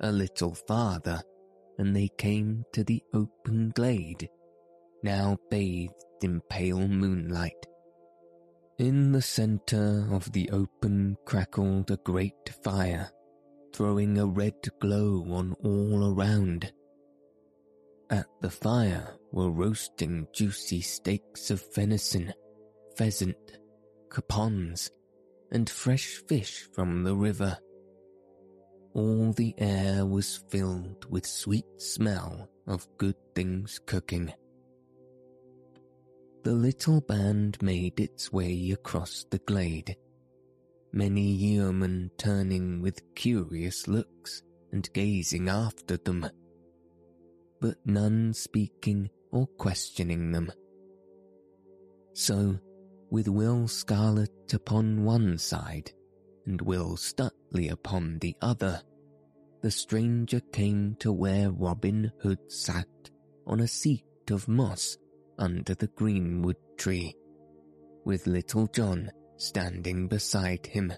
a 0.00 0.10
little 0.10 0.54
farther, 0.54 1.20
and 1.78 1.94
they 1.94 2.08
came 2.16 2.64
to 2.72 2.82
the 2.82 3.02
open 3.14 3.72
glade, 3.74 4.28
now 5.02 5.36
bathed 5.50 5.92
in 6.22 6.40
pale 6.48 6.88
moonlight. 6.88 7.66
In 8.80 9.12
the 9.12 9.20
centre 9.20 10.08
of 10.10 10.32
the 10.32 10.48
open 10.50 11.18
crackled 11.26 11.90
a 11.90 11.98
great 11.98 12.48
fire, 12.64 13.10
throwing 13.74 14.16
a 14.16 14.24
red 14.24 14.54
glow 14.80 15.22
on 15.30 15.52
all 15.62 16.14
around. 16.14 16.72
At 18.08 18.26
the 18.40 18.48
fire 18.48 19.18
were 19.32 19.50
roasting 19.50 20.28
juicy 20.32 20.80
steaks 20.80 21.50
of 21.50 21.62
venison, 21.74 22.32
pheasant, 22.96 23.58
capons, 24.10 24.90
and 25.52 25.68
fresh 25.68 26.22
fish 26.26 26.66
from 26.72 27.04
the 27.04 27.14
river 27.14 27.58
all 28.94 29.32
the 29.32 29.54
air 29.58 30.04
was 30.04 30.42
filled 30.48 31.06
with 31.08 31.24
sweet 31.26 31.66
smell 31.76 32.48
of 32.66 32.88
good 32.98 33.14
things 33.34 33.78
cooking. 33.86 34.32
The 36.42 36.54
little 36.54 37.02
band 37.02 37.58
made 37.60 38.00
its 38.00 38.32
way 38.32 38.70
across 38.70 39.26
the 39.30 39.40
glade, 39.40 39.94
many 40.90 41.32
yeomen 41.32 42.10
turning 42.16 42.80
with 42.80 43.14
curious 43.14 43.86
looks 43.86 44.42
and 44.72 44.90
gazing 44.94 45.50
after 45.50 45.98
them, 45.98 46.26
but 47.60 47.76
none 47.84 48.32
speaking 48.32 49.10
or 49.30 49.46
questioning 49.46 50.32
them. 50.32 50.50
So, 52.14 52.58
with 53.10 53.28
Will 53.28 53.68
Scarlet 53.68 54.54
upon 54.54 55.04
one 55.04 55.36
side 55.36 55.92
and 56.46 56.62
Will 56.62 56.96
Stuteley 56.96 57.70
upon 57.70 58.18
the 58.18 58.34
other, 58.40 58.80
the 59.60 59.70
stranger 59.70 60.40
came 60.40 60.96
to 61.00 61.12
where 61.12 61.50
Robin 61.50 62.10
Hood 62.22 62.50
sat 62.50 62.88
on 63.46 63.60
a 63.60 63.68
seat 63.68 64.04
of 64.30 64.48
moss 64.48 64.96
under 65.40 65.74
the 65.74 65.88
greenwood 65.88 66.56
tree, 66.78 67.16
with 68.04 68.26
Little 68.26 68.66
John 68.68 69.10
standing 69.36 70.06
beside 70.06 70.66
him. 70.66 70.92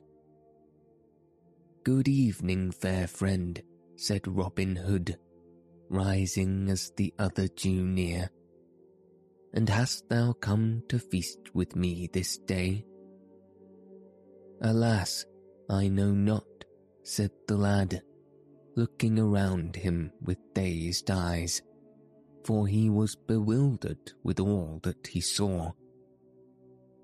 Good 1.84 2.08
evening, 2.08 2.72
fair 2.72 3.06
friend, 3.06 3.60
said 3.96 4.26
Robin 4.26 4.76
Hood, 4.76 5.16
rising 5.88 6.68
as 6.68 6.92
the 6.96 7.14
other 7.18 7.48
drew 7.48 7.84
near. 7.84 8.30
And 9.54 9.68
hast 9.68 10.08
thou 10.08 10.32
come 10.32 10.82
to 10.88 10.98
feast 10.98 11.54
with 11.54 11.76
me 11.76 12.08
this 12.12 12.38
day? 12.38 12.84
Alas, 14.60 15.24
I 15.68 15.88
know 15.88 16.12
not, 16.12 16.44
said 17.02 17.30
the 17.46 17.56
lad, 17.56 18.02
looking 18.76 19.18
around 19.18 19.76
him 19.76 20.12
with 20.22 20.38
dazed 20.54 21.10
eyes, 21.10 21.62
for 22.44 22.66
he 22.66 22.90
was 22.90 23.16
bewildered 23.16 24.12
with 24.22 24.40
all 24.40 24.80
that 24.82 25.06
he 25.06 25.20
saw. 25.20 25.72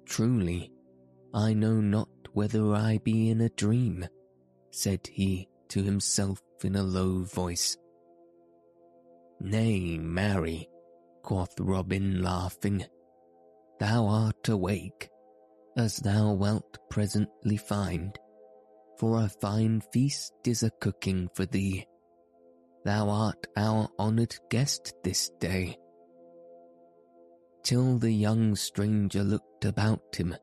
Truly, 0.06 0.72
I 1.34 1.54
know 1.54 1.80
not 1.80 2.08
whether 2.32 2.74
I 2.74 2.98
be 3.04 3.30
in 3.30 3.40
a 3.40 3.48
dream, 3.50 4.06
said 4.70 5.06
he 5.06 5.48
to 5.68 5.82
himself 5.82 6.40
in 6.64 6.76
a 6.76 6.82
low 6.82 7.24
voice. 7.24 7.76
Nay, 9.40 9.98
marry, 9.98 10.68
quoth 11.22 11.54
Robin 11.60 12.22
laughing, 12.22 12.84
thou 13.78 14.06
art 14.06 14.48
awake, 14.48 15.08
as 15.76 15.96
thou 15.98 16.32
wilt 16.32 16.78
presently 16.90 17.56
find 17.56 18.18
for 18.98 19.20
a 19.20 19.28
fine 19.28 19.80
feast 19.92 20.32
is 20.44 20.64
a 20.64 20.70
cooking 20.80 21.28
for 21.34 21.46
thee. 21.46 21.86
Thou 22.88 23.10
art 23.10 23.46
our 23.54 23.90
honoured 23.98 24.34
guest 24.48 24.94
this 25.04 25.28
day. 25.40 25.76
Till 27.62 27.98
the 27.98 28.10
young 28.10 28.56
stranger 28.56 29.22
looked 29.22 29.66
about 29.66 30.16
him 30.16 30.34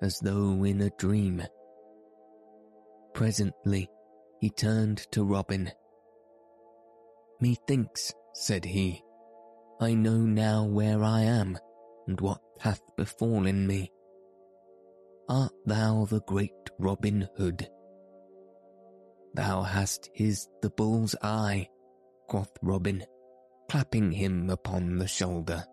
as 0.00 0.18
though 0.20 0.64
in 0.64 0.80
a 0.80 0.88
dream. 0.96 1.42
Presently 3.12 3.90
he 4.40 4.48
turned 4.48 5.12
to 5.12 5.24
Robin. 5.24 5.70
Methinks, 7.38 8.14
said 8.32 8.64
he, 8.64 9.02
I 9.78 9.92
know 9.92 10.20
now 10.20 10.64
where 10.64 11.04
I 11.04 11.20
am 11.20 11.58
and 12.06 12.18
what 12.18 12.40
hath 12.60 12.80
befallen 12.96 13.66
me. 13.66 13.92
Art 15.28 15.52
thou 15.66 16.06
the 16.06 16.22
great 16.22 16.70
Robin 16.78 17.28
Hood? 17.36 17.68
Thou 19.34 19.60
hast 19.60 20.08
his 20.14 20.48
the 20.62 20.70
bull's 20.70 21.14
eye, 21.20 21.68
quoth 22.30 22.56
Robin, 22.62 23.04
clapping 23.68 24.12
him 24.12 24.50
upon 24.50 24.98
the 24.98 25.08
shoulder. 25.08 25.64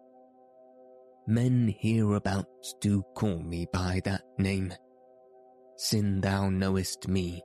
Men 1.27 1.73
hereabouts 1.79 2.73
do 2.81 3.03
call 3.13 3.37
me 3.43 3.67
by 3.71 4.01
that 4.05 4.23
name. 4.39 4.73
Sin 5.75 6.19
thou 6.19 6.49
knowest 6.49 7.07
me, 7.07 7.43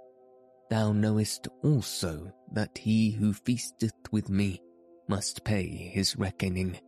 thou 0.70 0.92
knowest 0.92 1.46
also 1.62 2.32
that 2.52 2.78
he 2.78 3.10
who 3.10 3.34
feasteth 3.34 3.92
with 4.12 4.30
me 4.30 4.62
must 5.08 5.44
pay 5.44 5.66
his 5.66 6.16
reckoning. 6.16 6.80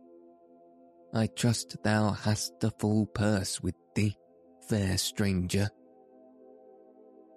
I 1.13 1.27
trust 1.27 1.77
thou 1.83 2.09
hast 2.09 2.63
a 2.63 2.71
full 2.79 3.05
purse 3.05 3.61
with 3.61 3.75
thee, 3.93 4.17
fair 4.67 4.97
stranger. 4.97 5.69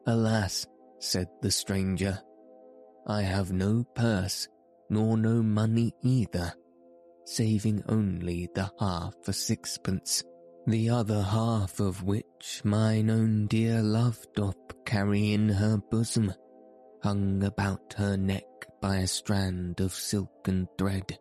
Alas, 0.06 0.66
said 0.98 1.28
the 1.42 1.50
stranger, 1.50 2.18
I 3.06 3.20
have 3.20 3.52
no 3.52 3.84
purse, 3.94 4.48
nor 4.90 5.16
no 5.16 5.42
money 5.42 5.92
either, 6.02 6.52
saving 7.24 7.82
only 7.88 8.48
the 8.54 8.70
half 8.80 9.14
a 9.26 9.32
sixpence, 9.32 10.22
the 10.66 10.90
other 10.90 11.22
half 11.22 11.80
of 11.80 12.02
which 12.02 12.60
mine 12.64 13.10
own 13.10 13.46
dear 13.46 13.82
love 13.82 14.18
doth 14.34 14.84
carry 14.84 15.32
in 15.32 15.48
her 15.48 15.78
bosom, 15.90 16.32
hung 17.02 17.42
about 17.44 17.94
her 17.96 18.16
neck 18.16 18.44
by 18.80 18.96
a 18.96 19.06
strand 19.06 19.80
of 19.80 19.92
silken 19.92 20.66
thread. 20.78 21.18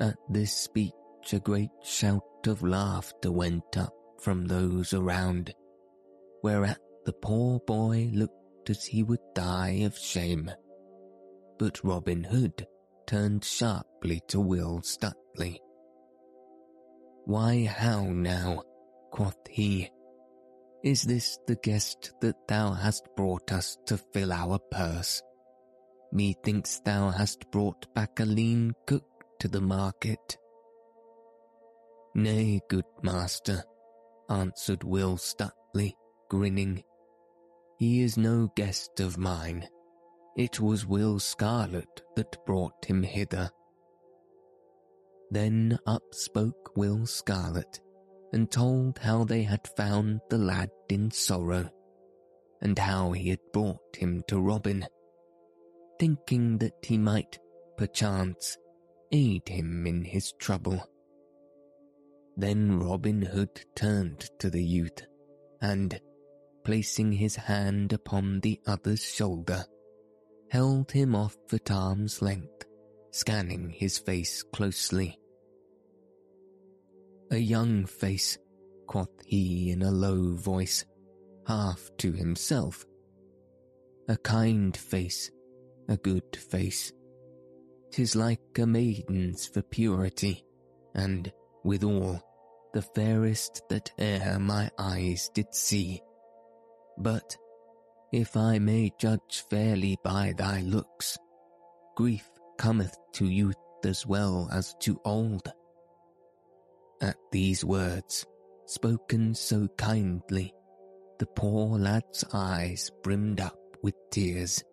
At 0.00 0.16
this 0.30 0.52
speech 0.52 0.92
a 1.32 1.40
great 1.40 1.70
shout 1.82 2.22
of 2.46 2.62
laughter 2.62 3.32
went 3.32 3.76
up 3.76 3.92
from 4.20 4.46
those 4.46 4.94
around, 4.94 5.52
whereat 6.42 6.78
the 7.04 7.12
poor 7.12 7.58
boy 7.60 8.10
looked 8.12 8.70
as 8.70 8.84
he 8.84 9.02
would 9.02 9.20
die 9.34 9.82
of 9.84 9.96
shame. 9.96 10.50
But 11.58 11.82
Robin 11.82 12.22
Hood 12.24 12.66
turned 13.06 13.44
sharply 13.44 14.20
to 14.28 14.40
Will 14.40 14.80
Stutely. 14.82 15.60
Why, 17.24 17.64
how 17.64 18.04
now, 18.04 18.62
quoth 19.10 19.46
he, 19.48 19.90
is 20.84 21.02
this 21.02 21.38
the 21.46 21.56
guest 21.56 22.12
that 22.20 22.36
thou 22.46 22.72
hast 22.72 23.08
brought 23.16 23.50
us 23.50 23.76
to 23.86 23.98
fill 23.98 24.32
our 24.32 24.58
purse? 24.70 25.20
Methinks 26.12 26.80
thou 26.80 27.10
hast 27.10 27.50
brought 27.50 27.92
back 27.94 28.20
a 28.20 28.24
lean 28.24 28.72
cook 28.86 29.04
to 29.40 29.48
the 29.48 29.60
market. 29.60 30.38
Nay, 32.14 32.60
good 32.68 32.86
master, 33.02 33.62
answered 34.30 34.84
Will 34.84 35.16
Stutely, 35.16 35.94
grinning. 36.30 36.82
He 37.78 38.02
is 38.02 38.16
no 38.16 38.50
guest 38.56 39.00
of 39.00 39.18
mine. 39.18 39.68
It 40.38 40.60
was 40.60 40.86
Will 40.86 41.18
Scarlet 41.18 42.02
that 42.14 42.46
brought 42.46 42.84
him 42.84 43.02
hither. 43.02 43.50
Then 45.32 45.80
up 45.84 46.14
spoke 46.14 46.76
Will 46.76 47.06
Scarlet, 47.06 47.80
and 48.32 48.48
told 48.48 48.98
how 49.00 49.24
they 49.24 49.42
had 49.42 49.66
found 49.76 50.20
the 50.30 50.38
lad 50.38 50.70
in 50.88 51.10
sorrow, 51.10 51.68
and 52.62 52.78
how 52.78 53.10
he 53.10 53.30
had 53.30 53.40
brought 53.52 53.96
him 53.96 54.22
to 54.28 54.38
Robin, 54.38 54.86
thinking 55.98 56.58
that 56.58 56.84
he 56.84 56.98
might, 56.98 57.40
perchance, 57.76 58.56
aid 59.10 59.48
him 59.48 59.88
in 59.88 60.04
his 60.04 60.32
trouble. 60.38 60.88
Then 62.36 62.78
Robin 62.78 63.22
Hood 63.22 63.64
turned 63.74 64.30
to 64.38 64.50
the 64.50 64.62
youth, 64.62 65.04
and, 65.60 66.00
placing 66.64 67.10
his 67.10 67.34
hand 67.34 67.92
upon 67.92 68.38
the 68.38 68.60
other's 68.68 69.02
shoulder, 69.02 69.64
held 70.50 70.90
him 70.90 71.14
off 71.14 71.36
at 71.52 71.70
arm's 71.70 72.22
length, 72.22 72.64
scanning 73.10 73.70
his 73.70 73.98
face 73.98 74.42
closely. 74.42 75.18
A 77.30 77.36
young 77.36 77.84
face, 77.86 78.38
quoth 78.86 79.10
he 79.24 79.70
in 79.70 79.82
a 79.82 79.90
low 79.90 80.34
voice, 80.34 80.84
half 81.46 81.90
to 81.98 82.12
himself. 82.12 82.86
A 84.08 84.16
kind 84.16 84.76
face, 84.76 85.30
a 85.88 85.96
good 85.96 86.36
face. 86.36 86.92
Tis 87.90 88.16
like 88.16 88.40
a 88.58 88.66
maiden's 88.66 89.46
for 89.46 89.62
purity, 89.62 90.44
and, 90.94 91.30
withal, 91.64 92.22
the 92.72 92.82
fairest 92.82 93.62
that 93.68 93.90
e'er 93.98 94.38
my 94.38 94.70
eyes 94.78 95.30
did 95.34 95.54
see. 95.54 96.02
But, 96.98 97.36
if 98.12 98.36
I 98.36 98.58
may 98.58 98.90
judge 98.98 99.44
fairly 99.50 99.98
by 100.02 100.32
thy 100.36 100.62
looks, 100.62 101.18
grief 101.96 102.28
cometh 102.56 102.96
to 103.14 103.26
youth 103.26 103.56
as 103.84 104.06
well 104.06 104.48
as 104.52 104.74
to 104.80 105.00
old. 105.04 105.52
At 107.00 107.16
these 107.30 107.64
words, 107.64 108.26
spoken 108.66 109.34
so 109.34 109.68
kindly, 109.76 110.52
the 111.18 111.26
poor 111.26 111.78
lad's 111.78 112.24
eyes 112.32 112.90
brimmed 113.02 113.40
up 113.40 113.58
with 113.82 113.94
tears. 114.10 114.64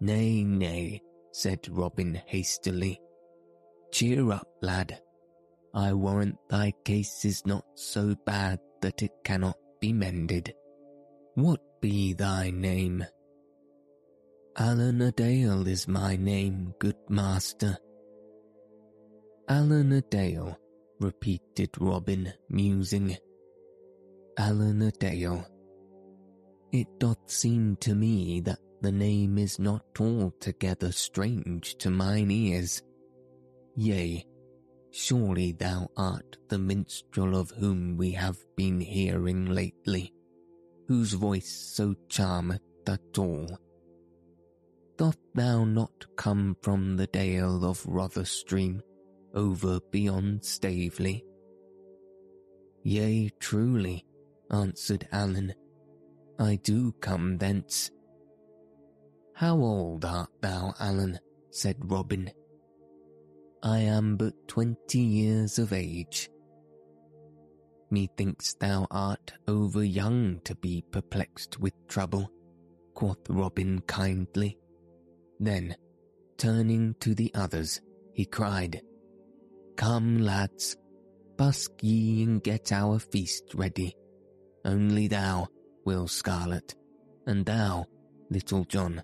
Nay, 0.00 0.42
nay, 0.42 1.00
said 1.30 1.60
Robin 1.70 2.20
hastily. 2.26 3.00
Cheer 3.92 4.32
up, 4.32 4.48
lad. 4.60 5.00
I 5.74 5.92
warrant 5.92 6.36
thy 6.50 6.72
case 6.84 7.24
is 7.24 7.46
not 7.46 7.64
so 7.74 8.14
bad 8.26 8.58
that 8.82 9.02
it 9.02 9.12
cannot 9.24 9.56
be 9.80 9.92
mended. 9.92 10.52
What 11.34 11.60
be 11.82 12.12
thy 12.12 12.50
name? 12.50 13.04
Allen 14.56 15.02
a 15.02 15.10
Dale 15.10 15.66
is 15.66 15.88
my 15.88 16.14
name, 16.14 16.72
good 16.78 16.96
master. 17.08 17.76
Allen 19.48 19.90
a 19.90 20.00
Dale, 20.02 20.56
repeated 21.00 21.70
Robin, 21.80 22.32
musing. 22.48 23.16
Allen 24.38 24.80
a 24.82 24.92
Dale. 24.92 25.44
It 26.70 26.86
doth 27.00 27.28
seem 27.28 27.76
to 27.80 27.96
me 27.96 28.40
that 28.42 28.60
the 28.80 28.92
name 28.92 29.36
is 29.36 29.58
not 29.58 29.84
altogether 29.98 30.92
strange 30.92 31.76
to 31.78 31.90
mine 31.90 32.30
ears. 32.30 32.80
Yea, 33.74 34.24
surely 34.92 35.50
thou 35.52 35.88
art 35.96 36.36
the 36.48 36.58
minstrel 36.58 37.36
of 37.36 37.50
whom 37.50 37.96
we 37.96 38.12
have 38.12 38.38
been 38.56 38.80
hearing 38.80 39.46
lately, 39.46 40.12
whose 40.92 41.14
voice 41.14 41.72
so 41.74 41.94
charmeth 42.10 42.60
at 42.86 43.16
all. 43.16 43.48
Doth 44.98 45.16
thou 45.34 45.64
not 45.64 46.04
come 46.16 46.54
from 46.60 46.98
the 46.98 47.06
dale 47.06 47.64
of 47.64 47.82
Rotherstream, 47.84 48.82
over 49.32 49.80
beyond 49.90 50.44
Staveley? 50.44 51.24
Yea, 52.82 53.30
truly, 53.40 54.04
answered 54.50 55.08
Allen, 55.12 55.54
I 56.38 56.56
do 56.56 56.92
come 57.00 57.38
thence. 57.38 57.90
How 59.34 59.56
old 59.56 60.04
art 60.04 60.28
thou, 60.42 60.74
Allen? 60.78 61.18
said 61.50 61.76
Robin. 61.90 62.30
I 63.62 63.78
am 63.78 64.18
but 64.18 64.34
twenty 64.46 65.00
years 65.00 65.58
of 65.58 65.72
age. 65.72 66.28
Methinks 67.92 68.54
thou 68.54 68.86
art 68.90 69.34
over 69.46 69.84
young 69.84 70.40
to 70.44 70.54
be 70.54 70.82
perplexed 70.90 71.60
with 71.60 71.74
trouble, 71.88 72.32
quoth 72.94 73.28
Robin 73.28 73.82
kindly. 73.82 74.56
Then, 75.38 75.76
turning 76.38 76.94
to 77.00 77.14
the 77.14 77.30
others, 77.34 77.82
he 78.14 78.24
cried, 78.24 78.80
Come, 79.76 80.16
lads, 80.20 80.78
busk 81.36 81.70
ye 81.82 82.22
and 82.22 82.42
get 82.42 82.72
our 82.72 82.98
feast 82.98 83.52
ready. 83.54 83.94
Only 84.64 85.08
thou, 85.08 85.48
Will 85.84 86.08
Scarlet, 86.08 86.74
and 87.26 87.44
thou, 87.44 87.84
Little 88.30 88.64
John, 88.64 89.02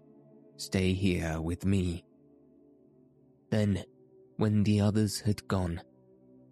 stay 0.56 0.94
here 0.94 1.42
with 1.42 1.66
me. 1.66 2.04
Then, 3.50 3.84
when 4.38 4.62
the 4.62 4.80
others 4.80 5.20
had 5.20 5.46
gone, 5.46 5.82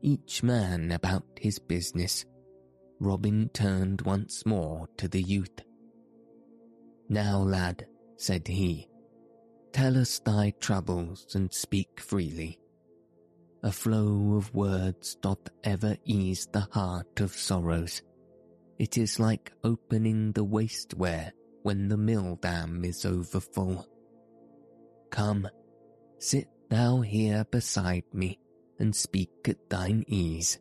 each 0.06 0.42
man 0.42 0.92
about 0.92 1.24
his 1.40 1.58
business, 1.58 2.24
Robin 3.00 3.50
turned 3.52 4.02
once 4.02 4.46
more 4.46 4.88
to 4.96 5.08
the 5.08 5.20
youth. 5.20 5.60
Now, 7.08 7.38
lad, 7.38 7.86
said 8.16 8.46
he, 8.46 8.88
tell 9.72 9.98
us 9.98 10.20
thy 10.20 10.52
troubles 10.60 11.34
and 11.34 11.52
speak 11.52 12.00
freely 12.00 12.60
a 13.66 13.72
flow 13.72 14.36
of 14.36 14.54
words 14.54 15.16
doth 15.16 15.48
ever 15.64 15.96
ease 16.04 16.46
the 16.52 16.68
heart 16.70 17.18
of 17.18 17.32
sorrows. 17.32 18.00
It 18.78 18.96
is 18.96 19.18
like 19.18 19.52
opening 19.64 20.30
the 20.32 20.44
waste 20.44 20.94
weir 20.94 21.32
when 21.64 21.88
the 21.88 21.96
mill 21.96 22.38
dam 22.40 22.84
is 22.84 23.04
overfull. 23.04 23.88
Come, 25.10 25.48
sit 26.20 26.46
thou 26.70 27.00
here 27.00 27.44
beside 27.50 28.04
me 28.12 28.38
and 28.78 28.94
speak 28.94 29.30
at 29.48 29.70
thine 29.70 30.04
ease. 30.06 30.58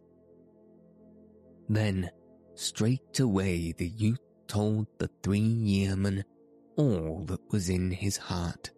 Then 1.67 2.09
straightway 2.55 3.73
the 3.73 3.87
youth 3.87 4.19
told 4.47 4.87
the 4.97 5.09
three 5.23 5.39
yeomen 5.39 6.23
all 6.75 7.23
that 7.25 7.41
was 7.51 7.69
in 7.69 7.91
his 7.91 8.17
heart. 8.17 8.71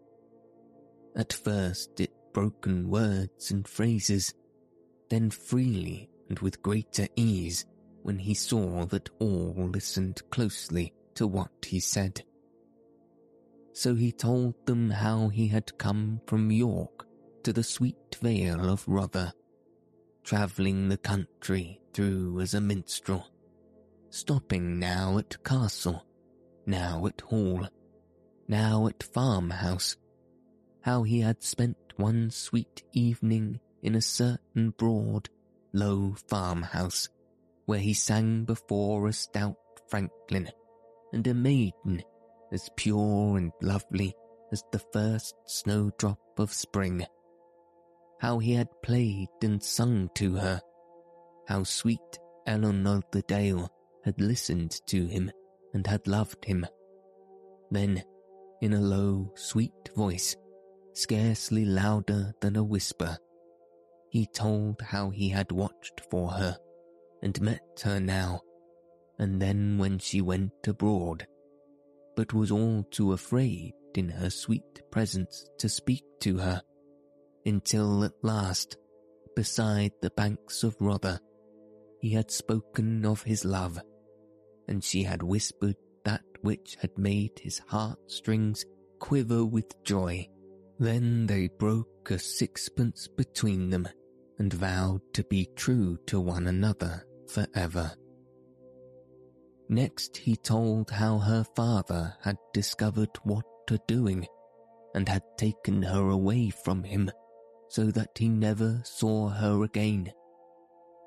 At 1.16 1.34
first 1.34 2.00
it 2.00 2.12
broken 2.34 2.90
words 2.90 3.52
and 3.52 3.68
phrases, 3.68 4.34
then 5.10 5.30
freely 5.30 6.10
and 6.30 6.40
with 6.40 6.62
greater 6.62 7.08
ease 7.16 7.66
when 8.04 8.20
he 8.20 8.34
saw 8.34 8.86
that 8.86 9.10
all 9.20 9.70
listened 9.74 10.22
closely 10.30 10.94
to 11.16 11.28
what 11.28 11.52
he 11.66 11.80
said. 11.80 12.24
So 13.74 13.96
he 13.96 14.12
told 14.12 14.54
them 14.66 14.90
how 14.90 15.30
he 15.30 15.48
had 15.48 15.78
come 15.78 16.22
from 16.26 16.52
York 16.52 17.07
to 17.48 17.54
the 17.54 17.64
sweet 17.64 18.18
vale 18.22 18.70
of 18.70 18.86
Rother, 18.90 19.32
travelling 20.26 20.90
the 20.90 20.98
country 20.98 21.80
through 21.94 22.42
as 22.42 22.54
a 22.54 22.60
minstrel, 22.60 23.26
stopping 24.10 24.80
now 24.80 25.18
at 25.18 25.42
castle, 25.46 26.06
now 26.66 27.06
at 27.06 27.22
hall, 27.22 27.66
now 28.50 28.88
at 28.88 29.02
farmhouse, 29.02 29.96
how 30.82 31.04
he 31.04 31.22
had 31.22 31.42
spent 31.42 31.78
one 31.96 32.30
sweet 32.32 32.84
evening 32.92 33.62
in 33.82 33.96
a 33.96 34.02
certain 34.02 34.72
broad, 34.72 35.30
low 35.72 36.16
farmhouse, 36.28 37.08
where 37.66 37.80
he 37.80 37.94
sang 37.94 38.44
before 38.44 39.08
a 39.08 39.14
stout 39.14 39.56
franklin 39.90 40.50
and 41.14 41.26
a 41.26 41.34
maiden 41.34 42.04
as 42.52 42.70
pure 42.76 43.38
and 43.38 43.54
lovely 43.62 44.14
as 44.52 44.62
the 44.74 44.84
first 44.92 45.34
snowdrop 45.46 46.20
of 46.38 46.52
spring. 46.52 47.06
How 48.20 48.40
he 48.40 48.54
had 48.54 48.70
played 48.82 49.30
and 49.44 49.62
sung 49.64 50.10
to 50.16 50.36
her, 50.36 50.62
how 51.48 51.64
sweet 51.64 52.20
Ellen 52.46 52.88
of 52.88 53.04
the 53.12 53.22
Dale 53.24 53.70
had 54.04 54.20
listened 54.20 54.80
to 54.88 55.06
him 55.06 55.32
and 55.74 55.86
had 55.86 56.08
loved 56.08 56.44
him. 56.46 56.66
Then, 57.70 58.04
in 58.62 58.74
a 58.74 58.82
low, 58.82 59.32
sweet 59.36 59.92
voice, 59.96 60.36
scarcely 60.94 61.66
louder 61.66 62.34
than 62.42 62.56
a 62.56 62.64
whisper, 62.64 63.18
he 64.10 64.26
told 64.26 64.82
how 64.82 65.10
he 65.10 65.30
had 65.30 65.52
watched 65.52 66.02
for 66.10 66.30
her 66.30 66.58
and 67.22 67.40
met 67.42 67.82
her 67.84 68.00
now, 68.00 68.42
and 69.20 69.42
then 69.42 69.78
when 69.78 70.00
she 70.00 70.22
went 70.22 70.54
abroad, 70.66 71.28
but 72.16 72.34
was 72.34 72.52
all 72.52 72.84
too 72.90 73.14
afraid 73.14 73.74
in 73.96 74.10
her 74.10 74.30
sweet 74.30 74.82
presence 74.92 75.48
to 75.60 75.70
speak 75.70 76.04
to 76.22 76.38
her, 76.38 76.62
until 77.48 78.04
at 78.04 78.14
last, 78.22 78.78
beside 79.36 79.92
the 80.02 80.10
banks 80.12 80.64
of 80.64 80.76
Rother, 80.80 81.20
he 82.02 82.12
had 82.12 82.30
spoken 82.30 83.06
of 83.06 83.24
his 83.24 83.46
love, 83.46 83.80
and 84.68 84.84
she 84.84 85.04
had 85.04 85.24
whispered 85.24 85.76
that 86.04 86.24
which 86.42 86.78
had 86.82 86.98
made 86.98 87.40
his 87.40 87.60
heartstrings 87.68 88.66
quiver 89.00 89.46
with 89.46 89.84
joy. 89.84 90.28
Then 90.80 91.26
they 91.26 91.48
broke 91.48 92.12
a 92.12 92.20
sixpence 92.20 93.08
between 93.08 93.70
them 93.70 93.88
and 94.38 94.54
vowed 94.54 95.02
to 95.14 95.24
be 95.24 95.50
true 95.56 95.98
to 96.08 96.20
one 96.20 96.48
another 96.48 97.04
forever. 97.28 97.92
Next 99.70 100.18
he 100.18 100.36
told 100.36 100.92
how 100.92 101.18
her 101.18 101.44
father 101.56 102.16
had 102.22 102.38
discovered 102.54 103.10
what 103.24 103.44
to 103.68 103.80
doing 103.88 104.26
and 104.94 105.10
had 105.10 105.24
taken 105.38 105.82
her 105.82 106.10
away 106.10 106.50
from 106.50 106.84
him 106.84 107.12
so 107.70 107.86
that 107.92 108.18
he 108.18 108.30
never 108.30 108.82
saw 108.84 109.30
her 109.30 109.64
again, 109.64 110.12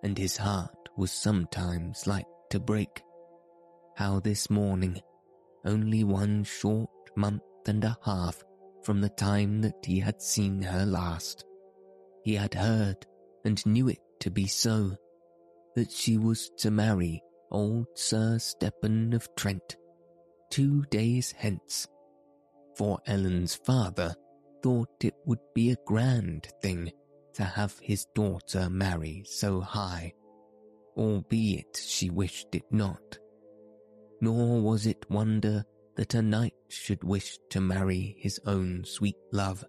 and 0.03 0.17
his 0.17 0.37
heart 0.37 0.89
was 0.97 1.13
sometimes 1.13 2.07
like 2.07 2.27
to 2.51 2.61
break. 2.61 3.03
How 3.97 4.21
this 4.21 4.51
morning, 4.51 5.01
only 5.65 6.05
one 6.05 6.45
short 6.45 6.91
month 7.17 7.43
and 7.67 7.85
a 7.85 7.97
half 8.05 8.43
from 8.83 9.01
the 9.01 9.09
time 9.11 9.61
that 9.63 9.85
he 9.85 10.01
had 10.01 10.23
seen 10.23 10.63
her 10.63 10.87
last, 10.87 11.45
he 12.25 12.35
had 12.35 12.55
heard 12.55 13.07
and 13.45 13.65
knew 13.67 13.89
it 13.89 14.01
to 14.21 14.31
be 14.31 14.47
so, 14.47 14.97
that 15.75 15.91
she 15.91 16.19
was 16.19 16.51
to 16.59 16.71
marry 16.71 17.23
old 17.51 17.87
Sir 17.95 18.39
Stephen 18.39 19.13
of 19.13 19.29
Trent 19.37 19.77
two 20.51 20.83
days 20.91 21.33
hence, 21.37 21.87
for 22.77 22.99
Ellen's 23.07 23.55
father 23.55 24.15
thought 24.63 25.05
it 25.05 25.15
would 25.27 25.41
be 25.55 25.71
a 25.71 25.77
grand 25.87 26.49
thing 26.63 26.91
to 27.35 27.45
have 27.45 27.79
his 27.81 28.07
daughter 28.15 28.69
marry 28.69 29.23
so 29.25 29.61
high, 29.61 30.13
albeit 30.97 31.81
she 31.83 32.11
wished 32.11 32.55
it 32.55 32.65
not. 32.71 33.19
Nor 34.21 34.61
was 34.61 34.87
it 34.87 35.09
wonder 35.11 35.65
that 35.97 36.15
a 36.15 36.23
knight 36.23 36.55
should 36.69 37.03
wish 37.05 37.39
to 37.51 37.61
marry 37.61 38.17
his 38.19 38.41
own 38.47 38.85
sweet 38.85 39.17
love, 39.33 39.65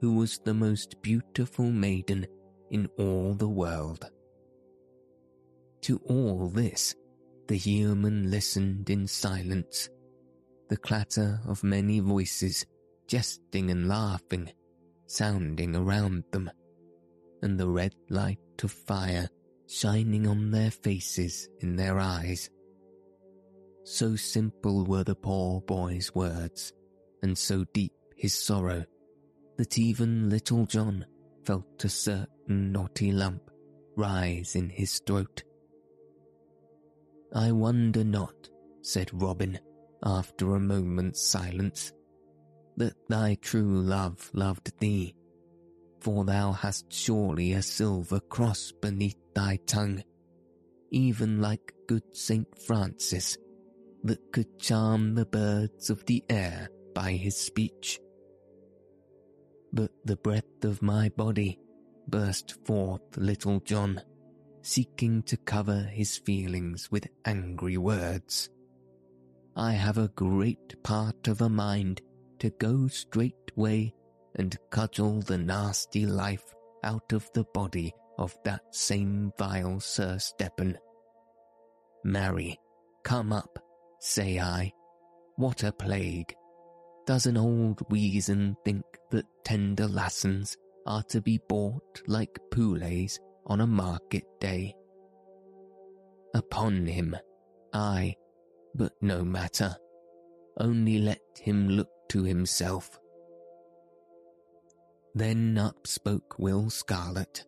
who 0.00 0.14
was 0.14 0.38
the 0.38 0.54
most 0.54 1.00
beautiful 1.02 1.70
maiden 1.70 2.26
in 2.70 2.86
all 2.98 3.34
the 3.34 3.48
world. 3.48 4.10
To 5.82 6.00
all 6.04 6.48
this, 6.48 6.94
the 7.48 7.58
yeoman 7.58 8.30
listened 8.30 8.90
in 8.90 9.06
silence, 9.06 9.88
the 10.68 10.76
clatter 10.76 11.40
of 11.46 11.64
many 11.64 12.00
voices, 12.00 12.64
jesting 13.10 13.70
and 13.72 13.88
laughing, 13.88 14.48
sounding 15.06 15.74
around 15.74 16.22
them, 16.30 16.48
and 17.42 17.58
the 17.58 17.68
red 17.68 17.92
light 18.08 18.38
of 18.62 18.70
fire 18.70 19.28
shining 19.66 20.28
on 20.28 20.52
their 20.52 20.70
faces 20.70 21.48
in 21.58 21.74
their 21.74 21.98
eyes. 21.98 22.48
So 23.82 24.14
simple 24.14 24.84
were 24.84 25.02
the 25.02 25.16
poor 25.16 25.60
boy's 25.60 26.14
words, 26.14 26.72
and 27.22 27.36
so 27.36 27.64
deep 27.74 27.92
his 28.16 28.34
sorrow, 28.34 28.84
that 29.56 29.76
even 29.78 30.30
little 30.30 30.64
John 30.66 31.04
felt 31.44 31.84
a 31.84 31.88
certain 31.88 32.70
naughty 32.70 33.10
lump 33.10 33.42
rise 33.96 34.54
in 34.54 34.70
his 34.70 35.00
throat 35.04 35.42
I 37.32 37.52
wonder 37.52 38.02
not, 38.02 38.50
said 38.82 39.10
Robin, 39.12 39.58
after 40.02 40.56
a 40.56 40.60
moment's 40.60 41.22
silence, 41.22 41.92
that 42.76 42.94
thy 43.08 43.36
true 43.40 43.80
love 43.82 44.30
loved 44.32 44.78
thee, 44.80 45.14
for 46.00 46.24
thou 46.24 46.52
hast 46.52 46.92
surely 46.92 47.52
a 47.52 47.62
silver 47.62 48.20
cross 48.20 48.72
beneath 48.80 49.18
thy 49.34 49.58
tongue, 49.66 50.02
even 50.90 51.40
like 51.40 51.74
good 51.86 52.16
Saint 52.16 52.48
Francis, 52.66 53.36
that 54.04 54.32
could 54.32 54.58
charm 54.58 55.14
the 55.14 55.26
birds 55.26 55.90
of 55.90 56.04
the 56.06 56.24
air 56.28 56.68
by 56.94 57.12
his 57.12 57.36
speech. 57.36 58.00
But 59.72 59.90
the 60.04 60.16
breath 60.16 60.64
of 60.64 60.82
my 60.82 61.10
body 61.10 61.58
burst 62.08 62.64
forth 62.66 63.16
little 63.16 63.60
John, 63.60 64.00
seeking 64.62 65.22
to 65.24 65.36
cover 65.36 65.80
his 65.80 66.18
feelings 66.18 66.90
with 66.90 67.06
angry 67.24 67.76
words. 67.76 68.50
I 69.56 69.72
have 69.72 69.98
a 69.98 70.08
great 70.08 70.82
part 70.82 71.28
of 71.28 71.40
a 71.40 71.48
mind 71.48 72.00
to 72.40 72.50
go 72.50 72.88
straightway 72.88 73.92
and 74.36 74.56
cudgel 74.70 75.20
the 75.20 75.38
nasty 75.38 76.06
life 76.06 76.54
out 76.84 77.12
of 77.12 77.28
the 77.34 77.44
body 77.54 77.92
of 78.18 78.36
that 78.44 78.74
same 78.74 79.32
vile 79.38 79.80
Sir 79.80 80.18
Stephen. 80.18 80.76
Marry, 82.04 82.58
come 83.02 83.32
up, 83.32 83.58
say 83.98 84.38
I. 84.38 84.72
What 85.36 85.62
a 85.62 85.72
plague! 85.72 86.34
Does 87.06 87.26
an 87.26 87.36
old 87.36 87.78
weazen 87.88 88.56
think 88.64 88.84
that 89.10 89.24
tender 89.44 89.86
lassons 89.86 90.56
are 90.86 91.02
to 91.04 91.20
be 91.20 91.40
bought 91.48 92.02
like 92.06 92.38
poulets 92.50 93.18
on 93.46 93.60
a 93.60 93.66
market 93.66 94.24
day. 94.40 94.74
Upon 96.34 96.86
him, 96.86 97.16
ay, 97.72 98.16
but 98.74 98.92
no 99.00 99.24
matter, 99.24 99.76
only 100.58 100.98
let 100.98 101.20
him 101.40 101.68
look 101.68 101.90
to 102.10 102.22
himself. 102.22 102.98
Then 105.14 105.58
up 105.58 105.86
spoke 105.86 106.38
Will 106.38 106.70
Scarlet. 106.70 107.44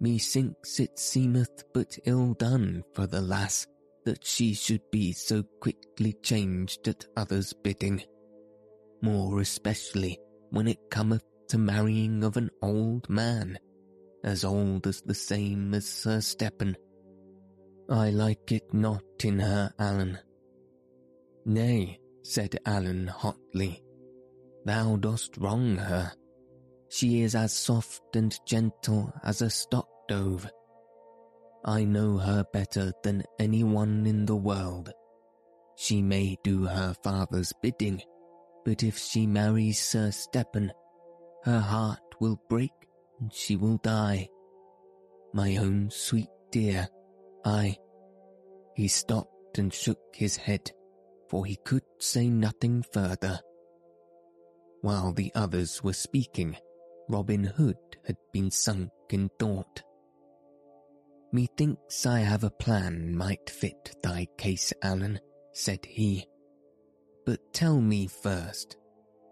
Methinks 0.00 0.80
it 0.80 0.98
seemeth 0.98 1.64
but 1.72 1.98
ill 2.04 2.34
done 2.34 2.82
for 2.94 3.06
the 3.06 3.20
lass 3.20 3.66
that 4.04 4.24
she 4.24 4.54
should 4.54 4.82
be 4.90 5.12
so 5.12 5.42
quickly 5.60 6.12
changed 6.22 6.88
at 6.88 7.06
others' 7.16 7.52
bidding, 7.52 8.02
more 9.00 9.40
especially 9.40 10.18
when 10.50 10.68
it 10.68 10.90
cometh 10.90 11.24
to 11.48 11.58
marrying 11.58 12.24
of 12.24 12.36
an 12.36 12.50
old 12.62 13.08
man 13.08 13.58
as 14.24 14.44
old 14.44 14.86
as 14.86 15.02
the 15.02 15.14
same 15.14 15.74
as 15.74 15.86
Sir 15.86 16.20
Stephen. 16.20 16.76
I 17.88 18.10
like 18.10 18.52
it 18.52 18.72
not 18.72 19.02
in 19.24 19.38
her, 19.40 19.72
Allen. 19.78 20.18
Nay, 21.44 21.98
said 22.22 22.56
Allen 22.66 23.06
hotly, 23.06 23.82
thou 24.64 24.96
dost 24.96 25.36
wrong 25.36 25.76
her. 25.76 26.12
She 26.88 27.22
is 27.22 27.34
as 27.34 27.52
soft 27.52 28.14
and 28.14 28.38
gentle 28.46 29.12
as 29.24 29.42
a 29.42 29.50
stock 29.50 29.88
dove. 30.08 30.48
I 31.64 31.84
know 31.84 32.18
her 32.18 32.44
better 32.52 32.92
than 33.02 33.22
any 33.38 33.64
one 33.64 34.06
in 34.06 34.26
the 34.26 34.36
world. 34.36 34.90
She 35.76 36.02
may 36.02 36.36
do 36.44 36.64
her 36.66 36.94
father's 37.02 37.52
bidding, 37.62 38.02
but 38.64 38.82
if 38.82 38.98
she 38.98 39.26
marries 39.26 39.80
Sir 39.80 40.10
Stephen, 40.10 40.72
her 41.44 41.60
heart 41.60 42.00
will 42.20 42.40
break 42.48 42.72
and 43.20 43.32
she 43.32 43.56
will 43.56 43.78
die. 43.78 44.28
My 45.32 45.56
own 45.56 45.88
sweet 45.90 46.28
dear, 46.50 46.88
I. 47.44 47.76
He 48.74 48.88
stopped 48.88 49.58
and 49.58 49.72
shook 49.72 49.98
his 50.14 50.36
head, 50.36 50.70
for 51.32 51.46
he 51.46 51.56
could 51.64 51.82
say 51.98 52.28
nothing 52.28 52.84
further. 52.92 53.40
While 54.82 55.14
the 55.14 55.32
others 55.34 55.82
were 55.82 55.94
speaking, 55.94 56.58
Robin 57.08 57.42
Hood 57.42 57.78
had 58.06 58.18
been 58.34 58.50
sunk 58.50 58.90
in 59.08 59.30
thought. 59.38 59.82
Methinks 61.32 62.04
I 62.04 62.18
have 62.18 62.44
a 62.44 62.50
plan 62.50 63.16
might 63.16 63.48
fit 63.48 63.96
thy 64.02 64.26
case, 64.36 64.74
Alan, 64.82 65.20
said 65.54 65.86
he. 65.86 66.26
But 67.24 67.54
tell 67.54 67.80
me 67.80 68.08
first, 68.08 68.76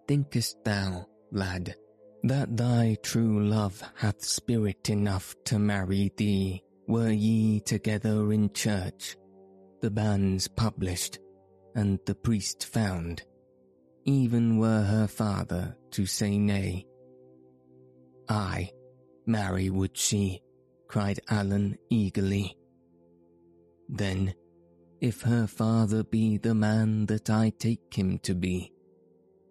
thinkest 0.09 0.65
thou, 0.65 1.07
lad, 1.31 1.75
that 2.23 2.57
thy 2.57 2.97
true 3.03 3.47
love 3.47 3.83
hath 3.97 4.25
spirit 4.25 4.89
enough 4.89 5.35
to 5.45 5.59
marry 5.59 6.11
thee, 6.17 6.63
were 6.89 7.11
ye 7.11 7.61
together 7.61 8.33
in 8.33 8.55
church, 8.55 9.19
the 9.83 9.91
banns 9.91 10.49
published, 10.49 11.19
and 11.81 11.99
the 12.05 12.15
priest 12.15 12.67
found, 12.67 13.23
even 14.05 14.59
were 14.59 14.83
her 14.83 15.07
father 15.07 15.75
to 15.91 16.05
say 16.05 16.37
nay? 16.37 16.87
Ay, 18.29 18.71
marry 19.25 19.71
would 19.71 19.97
she, 19.97 20.43
cried 20.89 21.19
Allen 21.31 21.79
eagerly. 21.89 22.55
Then, 23.89 24.35
if 25.01 25.23
her 25.23 25.47
father 25.47 26.05
be 26.05 26.37
the 26.37 26.55
man 26.55 27.07
that 27.07 27.31
I 27.31 27.51
take 27.59 27.95
him 27.95 28.19
to 28.25 28.35
be, 28.35 28.75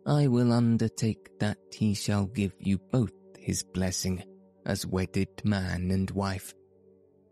I 0.06 0.28
will 0.28 0.54
undertake 0.54 1.40
that 1.40 1.58
he 1.74 1.96
shall 1.96 2.28
give 2.28 2.54
you 2.60 2.78
both 2.78 3.12
his 3.40 3.64
blessing 3.64 4.24
as 4.68 4.86
wedded 4.86 5.44
man 5.44 5.90
and 5.90 6.12
wife, 6.12 6.54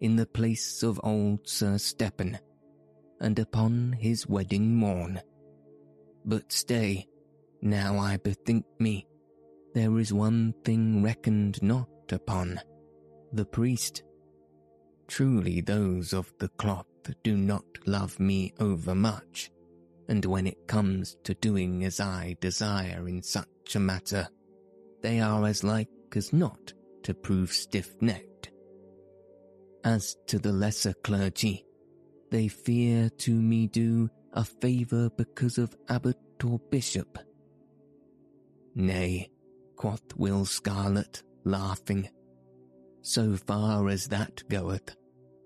in 0.02 0.16
the 0.16 0.26
place 0.26 0.82
of 0.82 1.00
old 1.04 1.48
Sir 1.48 1.78
Stephen, 1.78 2.40
and 3.20 3.40
upon 3.40 3.94
his 4.00 4.28
wedding 4.28 4.76
morn. 4.76 5.22
But 6.26 6.52
stay, 6.52 7.08
now 7.62 7.98
I 7.98 8.18
bethink 8.18 8.66
me, 8.80 9.08
there 9.74 9.98
is 10.00 10.14
one 10.14 10.54
thing 10.64 11.04
reckoned 11.04 11.62
not 11.62 11.90
upon, 12.12 12.60
the 13.32 13.46
priest. 13.46 14.04
Truly 15.08 15.62
those 15.62 16.14
of 16.14 16.34
the 16.40 16.50
cloth 16.50 16.86
do 17.24 17.38
not 17.38 17.64
love 17.86 18.20
me 18.20 18.54
overmuch, 18.60 19.50
and 20.10 20.26
when 20.26 20.48
it 20.48 20.68
comes 20.68 21.18
to 21.24 21.34
doing 21.36 21.84
as 21.86 22.00
I 22.00 22.36
desire 22.42 23.08
in 23.08 23.22
such 23.22 23.76
a 23.76 23.80
matter, 23.80 24.28
they 25.02 25.20
are 25.22 25.46
as 25.46 25.64
like 25.64 25.90
as 26.16 26.34
not 26.34 26.74
to 27.04 27.14
prove 27.14 27.52
stiff-necked. 27.52 28.52
As 29.84 30.18
to 30.28 30.40
the 30.40 30.52
lesser 30.52 30.94
clergy, 31.04 31.67
they 32.30 32.48
fear 32.48 33.10
to 33.10 33.32
me 33.32 33.68
do 33.68 34.10
a 34.34 34.44
favour 34.44 35.10
because 35.10 35.58
of 35.58 35.76
abbot 35.90 36.18
or 36.44 36.60
bishop. 36.70 37.18
Nay, 38.76 39.30
quoth 39.76 40.16
Will 40.16 40.46
Scarlet, 40.46 41.24
laughing, 41.44 42.10
so 43.02 43.38
far 43.38 43.88
as 43.88 44.08
that 44.08 44.44
goeth, 44.50 44.96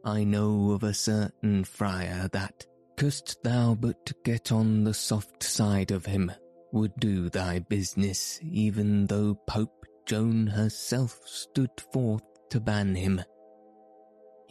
I 0.04 0.24
know 0.24 0.72
of 0.72 0.84
a 0.84 0.94
certain 0.94 1.64
friar 1.64 2.28
that, 2.34 2.66
couldst 2.98 3.44
thou 3.44 3.76
but 3.76 4.12
get 4.24 4.52
on 4.52 4.84
the 4.84 4.96
soft 4.96 5.44
side 5.44 5.92
of 5.92 6.06
him, 6.06 6.32
would 6.72 6.96
do 6.96 7.30
thy 7.30 7.60
business 7.60 8.40
even 8.42 9.06
though 9.06 9.36
Pope 9.48 9.86
Joan 10.08 10.48
herself 10.48 11.20
stood 11.26 11.70
forth 11.94 12.24
to 12.50 12.60
ban 12.60 12.96
him. 12.96 13.22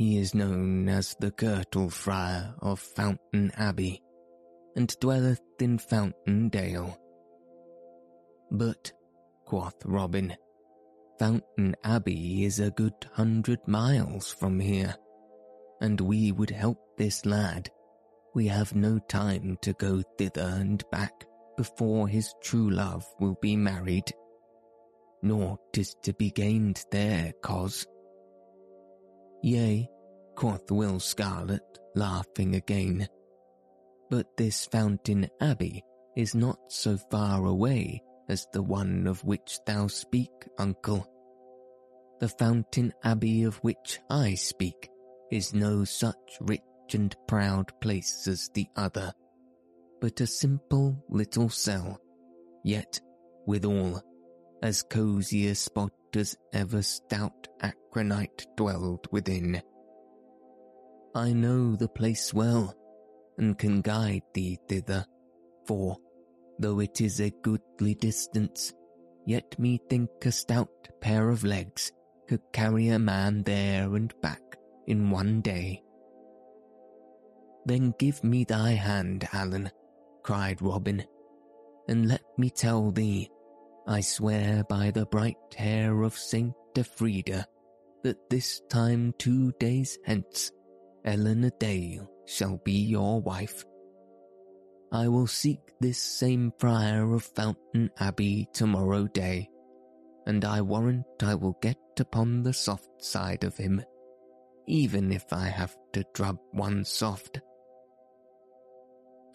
He 0.01 0.17
is 0.17 0.35
known 0.35 0.89
as 0.89 1.15
the 1.21 1.31
Curtal 1.31 1.93
Friar 1.93 2.55
of 2.63 2.81
Fountain 2.81 3.53
Abbey, 3.55 4.01
and 4.75 4.89
dwelleth 4.99 5.43
in 5.61 5.77
Fountain 5.77 6.49
Dale. 6.49 6.99
But, 8.51 8.93
quoth 9.45 9.77
Robin, 9.85 10.35
Fountain 11.19 11.75
Abbey 11.85 12.47
is 12.47 12.61
a 12.61 12.71
good 12.71 12.95
hundred 13.13 13.59
miles 13.69 14.33
from 14.33 14.59
here 14.59 14.97
and 15.83 16.01
we 16.01 16.33
would 16.33 16.49
help 16.49 16.79
this 16.97 17.27
lad. 17.27 17.69
We 18.35 18.47
have 18.47 18.75
no 18.75 19.01
time 19.01 19.59
to 19.61 19.75
go 19.75 20.01
thither 20.17 20.57
and 20.61 20.83
back 20.91 21.27
before 21.59 22.09
his 22.09 22.33
true 22.43 22.71
love 22.71 23.05
will 23.19 23.37
be 23.43 23.55
married. 23.55 24.11
Nor 25.23 25.59
tis 25.75 25.95
to 26.05 26.15
be 26.15 26.31
gained 26.31 26.87
there, 26.91 27.35
cos. 27.43 27.85
Yea, 29.43 29.89
quoth 30.35 30.71
Will 30.71 31.01
Scarlet, 31.01 31.63
laughing 31.95 32.55
again. 32.55 33.09
But 34.11 34.37
this 34.37 34.67
Fountain 34.67 35.29
Abbey 35.41 35.83
is 36.17 36.35
not 36.35 36.59
so 36.69 36.97
far 37.11 37.47
away 37.47 38.03
as 38.29 38.47
the 38.53 38.63
one 38.63 39.07
of 39.07 39.25
which 39.25 39.59
thou 39.67 39.87
speak, 39.87 40.31
uncle. 40.59 41.07
The 42.21 42.29
Fountain 42.29 42.93
Abbey 43.03 43.45
of 43.45 43.57
which 43.59 43.99
I 44.11 44.35
speak 44.35 44.91
is 45.31 45.55
no 45.55 45.85
such 45.85 46.37
rich 46.41 46.61
and 46.93 47.15
proud 47.27 47.73
place 47.81 48.27
as 48.29 48.51
the 48.53 48.67
other, 48.77 49.13
but 50.01 50.21
a 50.21 50.27
simple 50.27 51.03
little 51.09 51.49
cell, 51.49 51.99
yet, 52.65 53.01
withal, 53.47 54.03
as 54.63 54.83
cosy 54.83 55.49
a 55.49 55.55
spot 55.55 55.93
as 56.15 56.37
ever 56.53 56.83
stout 56.83 57.49
anchorite 57.63 58.47
dwelled 58.57 59.07
within. 59.11 59.63
I 61.15 61.33
know 61.33 61.77
the 61.77 61.89
place 61.89 62.33
well, 62.33 62.75
and 63.39 63.59
can 63.59 63.81
guide 63.81 64.23
thee 64.35 64.59
thither, 64.69 65.05
for, 65.67 65.97
though 66.59 66.81
it 66.81 67.01
is 67.01 67.21
a 67.21 67.31
goodly 67.43 67.95
distance, 67.95 68.73
yet 69.27 69.57
methink 69.59 70.09
a 70.25 70.33
stout 70.33 70.89
pair 71.01 71.31
of 71.31 71.45
legs 71.45 71.93
could 72.29 72.43
carry 72.53 72.89
a 72.89 72.99
man 72.99 73.43
there 73.43 73.95
and 73.95 74.13
back 74.21 74.41
in 74.87 75.11
one 75.11 75.41
day. 75.41 75.83
Then 77.67 77.95
give 77.99 78.23
me 78.23 78.45
thy 78.45 78.73
hand, 78.73 79.29
Allen, 79.33 79.71
cried 80.23 80.63
Robin, 80.63 81.05
and 81.89 82.09
let 82.09 82.23
me 82.39 82.51
tell 82.51 82.91
thee, 82.91 83.31
I 83.87 84.01
swear 84.01 84.65
by 84.65 84.91
the 84.91 85.07
bright 85.07 85.37
hair 85.57 86.03
of 86.03 86.17
Saint 86.17 86.55
Aelfrida, 86.75 87.45
that 88.03 88.31
this 88.31 88.61
time 88.71 89.15
two 89.19 89.53
days 89.59 89.99
hence, 90.05 90.53
Eleanor 91.05 91.51
Dale 91.59 92.11
shall 92.27 92.61
be 92.65 92.73
your 92.81 93.21
wife. 93.21 93.65
I 94.93 95.09
will 95.09 95.27
seek 95.27 95.61
this 95.81 95.99
same 95.99 96.53
friar 96.59 97.13
of 97.15 97.23
Fountain 97.23 97.91
Abbey 97.99 98.49
tomorrow 98.53 99.07
day, 99.07 99.49
and 100.27 100.45
I 100.45 100.61
warrant 100.61 101.07
I 101.23 101.35
will 101.35 101.57
get 101.61 101.79
upon 101.99 102.43
the 102.43 102.53
soft 102.53 103.03
side 103.03 103.45
of 103.45 103.57
him 103.57 103.83
even 104.71 105.11
if 105.11 105.33
I 105.33 105.47
have 105.47 105.77
to 105.93 106.05
drub 106.15 106.39
one 106.53 106.85
soft. 106.85 107.41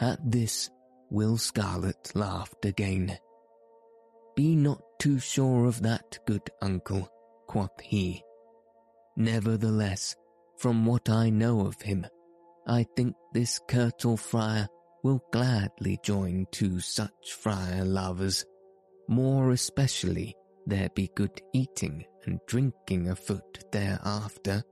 At 0.00 0.18
this, 0.24 0.70
Will 1.10 1.36
Scarlet 1.36 2.12
laughed 2.14 2.64
again. 2.64 3.18
Be 4.36 4.54
not 4.54 4.82
too 4.98 5.18
sure 5.18 5.64
of 5.64 5.82
that, 5.82 6.18
good 6.26 6.50
uncle, 6.60 7.08
quoth 7.46 7.80
he. 7.80 8.22
Nevertheless, 9.16 10.14
from 10.58 10.84
what 10.84 11.08
I 11.08 11.30
know 11.30 11.66
of 11.66 11.80
him, 11.80 12.06
I 12.66 12.84
think 12.96 13.16
this 13.32 13.58
Curtal 13.66 14.18
Friar 14.18 14.68
will 15.02 15.22
gladly 15.32 15.98
join 16.02 16.46
two 16.50 16.80
such 16.80 17.32
friar 17.38 17.84
lovers, 17.84 18.44
more 19.08 19.52
especially 19.52 20.34
there 20.66 20.90
be 20.94 21.10
good 21.14 21.40
eating 21.54 22.04
and 22.24 22.40
drinking 22.46 23.08
afoot 23.08 23.64
thereafter. 23.72 24.62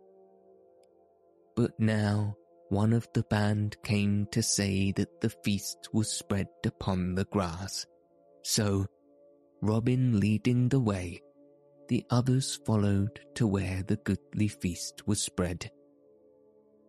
But 1.56 1.78
now 1.78 2.36
one 2.68 2.92
of 2.92 3.06
the 3.14 3.22
band 3.22 3.76
came 3.84 4.26
to 4.32 4.42
say 4.42 4.92
that 4.92 5.20
the 5.20 5.30
feast 5.30 5.88
was 5.92 6.10
spread 6.10 6.48
upon 6.66 7.14
the 7.14 7.24
grass. 7.26 7.86
So, 8.42 8.86
Robin 9.64 10.20
leading 10.20 10.68
the 10.68 10.78
way, 10.78 11.18
the 11.88 12.04
others 12.10 12.60
followed 12.66 13.18
to 13.34 13.46
where 13.46 13.82
the 13.86 13.96
goodly 13.96 14.46
feast 14.46 15.06
was 15.06 15.22
spread. 15.22 15.70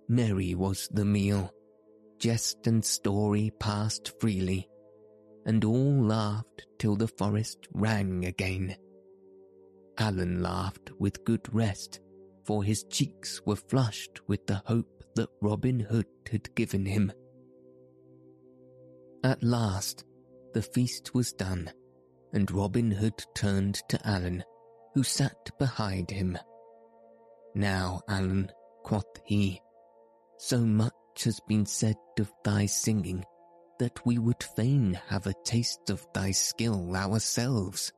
merry 0.10 0.56
was 0.56 0.90
the 0.92 1.06
meal, 1.06 1.50
jest 2.20 2.68
and 2.68 2.84
story 2.84 3.50
passed 3.62 4.20
freely, 4.20 4.68
and 5.46 5.64
all 5.64 6.04
laughed 6.04 6.66
till 6.78 6.98
the 6.98 7.08
forest 7.08 7.66
rang 7.74 8.26
again. 8.26 8.76
Allen 9.98 10.44
laughed 10.44 10.92
with 11.00 11.24
good 11.24 11.48
rest, 11.56 12.02
for 12.44 12.62
his 12.62 12.84
cheeks 12.84 13.42
were 13.46 13.56
flushed 13.56 14.20
with 14.28 14.46
the 14.48 14.62
hope 14.66 15.02
that 15.16 15.30
Robin 15.42 15.80
Hood 15.80 16.08
had 16.30 16.54
given 16.56 16.86
him. 16.86 17.10
At 19.24 19.42
last, 19.42 20.04
the 20.54 20.62
feast 20.62 21.14
was 21.14 21.32
done, 21.32 21.72
and 22.36 22.52
Robin 22.52 22.92
Hood 22.92 23.26
turned 23.34 23.76
to 23.88 24.00
Allen, 24.08 24.44
who 24.94 25.04
sat 25.04 25.50
behind 25.58 26.12
him. 26.12 26.38
Now, 27.56 28.02
Allen, 28.10 28.52
quoth 28.84 29.22
he, 29.24 29.62
so 30.38 30.60
much 30.60 30.94
has 31.24 31.40
been 31.48 31.66
said 31.66 31.96
of 32.20 32.32
thy 32.44 32.66
singing 32.66 33.24
that 33.80 34.06
we 34.06 34.18
would 34.18 34.44
fain 34.56 35.00
have 35.08 35.28
a 35.28 35.34
taste 35.46 35.90
of 35.90 36.06
thy 36.14 36.32
skill 36.32 36.96
ourselves. 36.96 37.94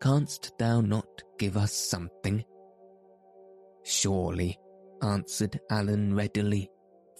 Canst 0.00 0.52
thou 0.58 0.80
not 0.80 1.22
give 1.38 1.56
us 1.56 1.72
something? 1.72 2.44
Surely, 3.82 4.58
answered 5.02 5.60
Allen 5.70 6.14
readily, 6.14 6.70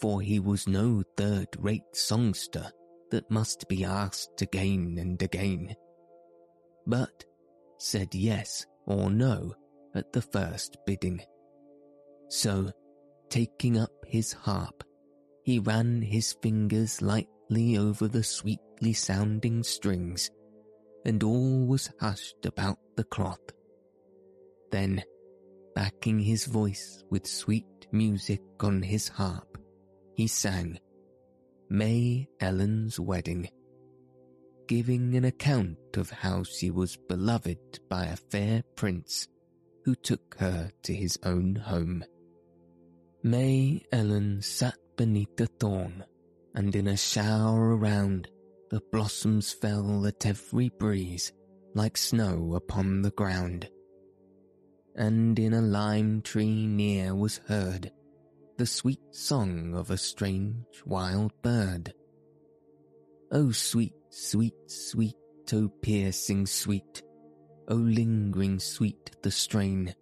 for 0.00 0.20
he 0.20 0.38
was 0.38 0.68
no 0.68 1.02
third-rate 1.16 1.94
songster 1.94 2.70
that 3.10 3.30
must 3.30 3.68
be 3.68 3.84
asked 3.84 4.42
again 4.42 4.96
and 4.98 5.20
again. 5.22 5.74
But 6.86 7.24
said 7.78 8.14
yes 8.14 8.66
or 8.86 9.10
no 9.10 9.54
at 9.94 10.12
the 10.12 10.22
first 10.22 10.76
bidding. 10.86 11.20
So, 12.28 12.70
taking 13.28 13.78
up 13.78 13.92
his 14.06 14.32
harp, 14.32 14.84
he 15.42 15.58
ran 15.58 16.02
his 16.02 16.34
fingers 16.42 17.02
lightly 17.02 17.76
over 17.76 18.08
the 18.08 18.22
sweetly 18.22 18.92
sounding 18.92 19.62
strings, 19.62 20.30
and 21.04 21.22
all 21.22 21.66
was 21.66 21.90
hushed 22.00 22.46
about 22.46 22.78
the 22.96 23.04
cloth. 23.04 23.40
Then, 24.70 25.02
backing 25.74 26.18
his 26.18 26.46
voice 26.46 27.04
with 27.10 27.26
sweet 27.26 27.66
music 27.92 28.40
on 28.60 28.82
his 28.82 29.08
harp, 29.08 29.58
he 30.14 30.26
sang 30.26 30.78
May 31.68 32.28
Ellen's 32.40 32.98
Wedding, 32.98 33.48
giving 34.66 35.14
an 35.14 35.24
account 35.24 35.78
of 35.96 36.10
how 36.10 36.42
she 36.42 36.70
was 36.70 36.96
beloved 37.08 37.80
by 37.88 38.06
a 38.06 38.16
fair 38.16 38.62
prince 38.76 39.28
who 39.84 39.94
took 39.94 40.36
her 40.38 40.70
to 40.82 40.94
his 40.94 41.18
own 41.24 41.56
home. 41.56 42.04
May 43.22 43.84
Ellen 43.92 44.42
sat 44.42 44.76
beneath 44.96 45.40
a 45.40 45.46
thorn, 45.46 46.04
and 46.54 46.74
in 46.74 46.86
a 46.86 46.96
shower 46.96 47.76
around 47.76 48.28
the 48.70 48.80
blossoms 48.92 49.52
fell 49.52 50.06
at 50.06 50.26
every 50.26 50.70
breeze 50.70 51.32
like 51.74 51.96
snow 51.96 52.54
upon 52.54 53.02
the 53.02 53.10
ground. 53.10 53.68
And 54.96 55.38
in 55.38 55.52
a 55.52 55.60
lime 55.60 56.22
tree 56.22 56.66
near 56.66 57.14
was 57.14 57.40
heard 57.48 57.90
the 58.56 58.66
sweet 58.66 59.00
song 59.10 59.74
of 59.74 59.90
a 59.90 59.96
strange 59.96 60.82
wild 60.86 61.32
bird. 61.42 61.92
O 63.32 63.50
sweet, 63.50 63.92
sweet, 64.14 64.54
sweet, 64.70 65.16
O 65.52 65.68
piercing 65.82 66.46
sweet, 66.46 67.02
O 67.68 67.74
lingering 67.74 68.60
sweet 68.60 69.10
the 69.22 69.30
strain. 69.30 69.94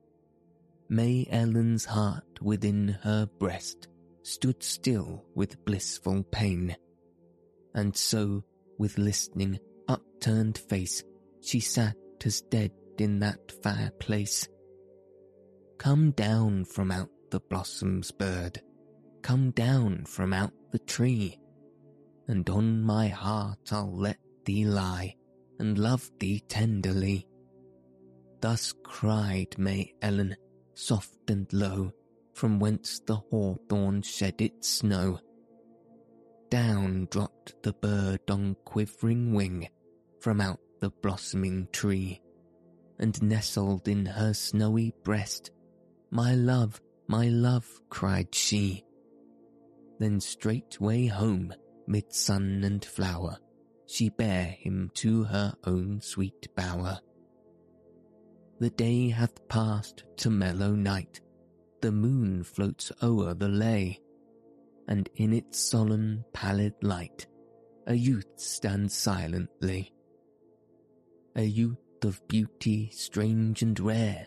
May 0.89 1.27
Ellen's 1.31 1.87
heart 1.87 2.41
within 2.43 2.99
her 3.03 3.27
breast 3.39 3.89
stood 4.23 4.63
still 4.63 5.25
with 5.35 5.65
blissful 5.65 6.23
pain. 6.25 6.77
And 7.75 7.97
so, 7.97 8.45
with 8.79 8.99
listening, 8.99 9.59
upturned 9.89 10.59
face, 10.59 11.03
she 11.41 11.61
sat 11.61 11.97
as 12.25 12.43
dead 12.43 12.73
in 12.99 13.19
that 13.21 13.53
fair 13.63 13.91
place. 13.99 14.47
Come 15.79 16.11
down 16.11 16.67
from 16.67 16.91
out 16.91 17.09
the 17.31 17.41
blossoms, 17.41 18.11
bird, 18.13 18.61
come 19.23 19.51
down 19.53 20.05
from 20.05 20.33
out 20.35 20.53
the 20.71 20.79
tree, 20.79 21.39
and 22.29 22.49
on 22.51 22.83
my 22.83 23.09
heart 23.09 23.73
I'll 23.73 23.97
let 23.97 24.18
thee 24.45 24.64
lie, 24.64 25.16
and 25.59 25.79
love 25.79 26.11
thee 26.18 26.41
tenderly. 26.49 27.27
Thus 28.41 28.75
cried 28.83 29.57
May 29.59 29.95
Ellen, 30.03 30.37
soft 30.75 31.31
and 31.31 31.51
low, 31.53 31.93
from 32.35 32.59
whence 32.59 33.01
the 33.07 33.16
hawthorn 33.16 34.03
shed 34.03 34.41
its 34.41 34.68
snow. 34.68 35.20
Down 36.51 37.07
dropped 37.11 37.62
the 37.62 37.73
bird 37.73 38.20
on 38.29 38.57
quivering 38.64 39.33
wing 39.33 39.68
from 40.20 40.41
out 40.41 40.61
the 40.81 40.91
blossoming 40.91 41.68
tree, 41.73 42.20
and 42.99 43.20
nestled 43.23 43.89
in 43.89 44.05
her 44.07 44.35
snowy 44.35 44.93
breast. 45.03 45.51
My 46.11 46.35
love, 46.35 46.81
my 47.07 47.29
love, 47.29 47.66
cried 47.89 48.35
she. 48.35 48.85
Then 49.99 50.20
straightway 50.20 51.07
home, 51.07 51.55
mid 51.87 52.12
sun 52.12 52.62
and 52.64 52.85
flower, 52.85 53.37
she 53.87 54.09
bare 54.09 54.57
him 54.59 54.91
to 54.95 55.24
her 55.24 55.55
own 55.64 56.01
sweet 56.01 56.49
bower. 56.55 56.99
The 58.59 58.70
day 58.70 59.09
hath 59.09 59.49
passed 59.49 60.05
to 60.18 60.30
mellow 60.30 60.72
night, 60.74 61.20
the 61.80 61.93
moon 61.93 62.45
floats 62.45 62.93
o'er 63.03 63.35
the 63.35 63.49
lea, 63.49 64.01
and 64.89 65.09
in 65.16 65.33
its 65.33 65.59
solemn 65.59 66.24
pallid 66.33 66.74
light 66.83 67.26
a 67.87 67.95
youth 67.95 68.33
stands 68.37 68.95
silently. 68.95 69.93
A 71.35 71.43
youth 71.43 72.05
of 72.05 72.26
beauty 72.28 72.91
strange 72.93 73.62
and 73.62 73.78
rare 73.80 74.26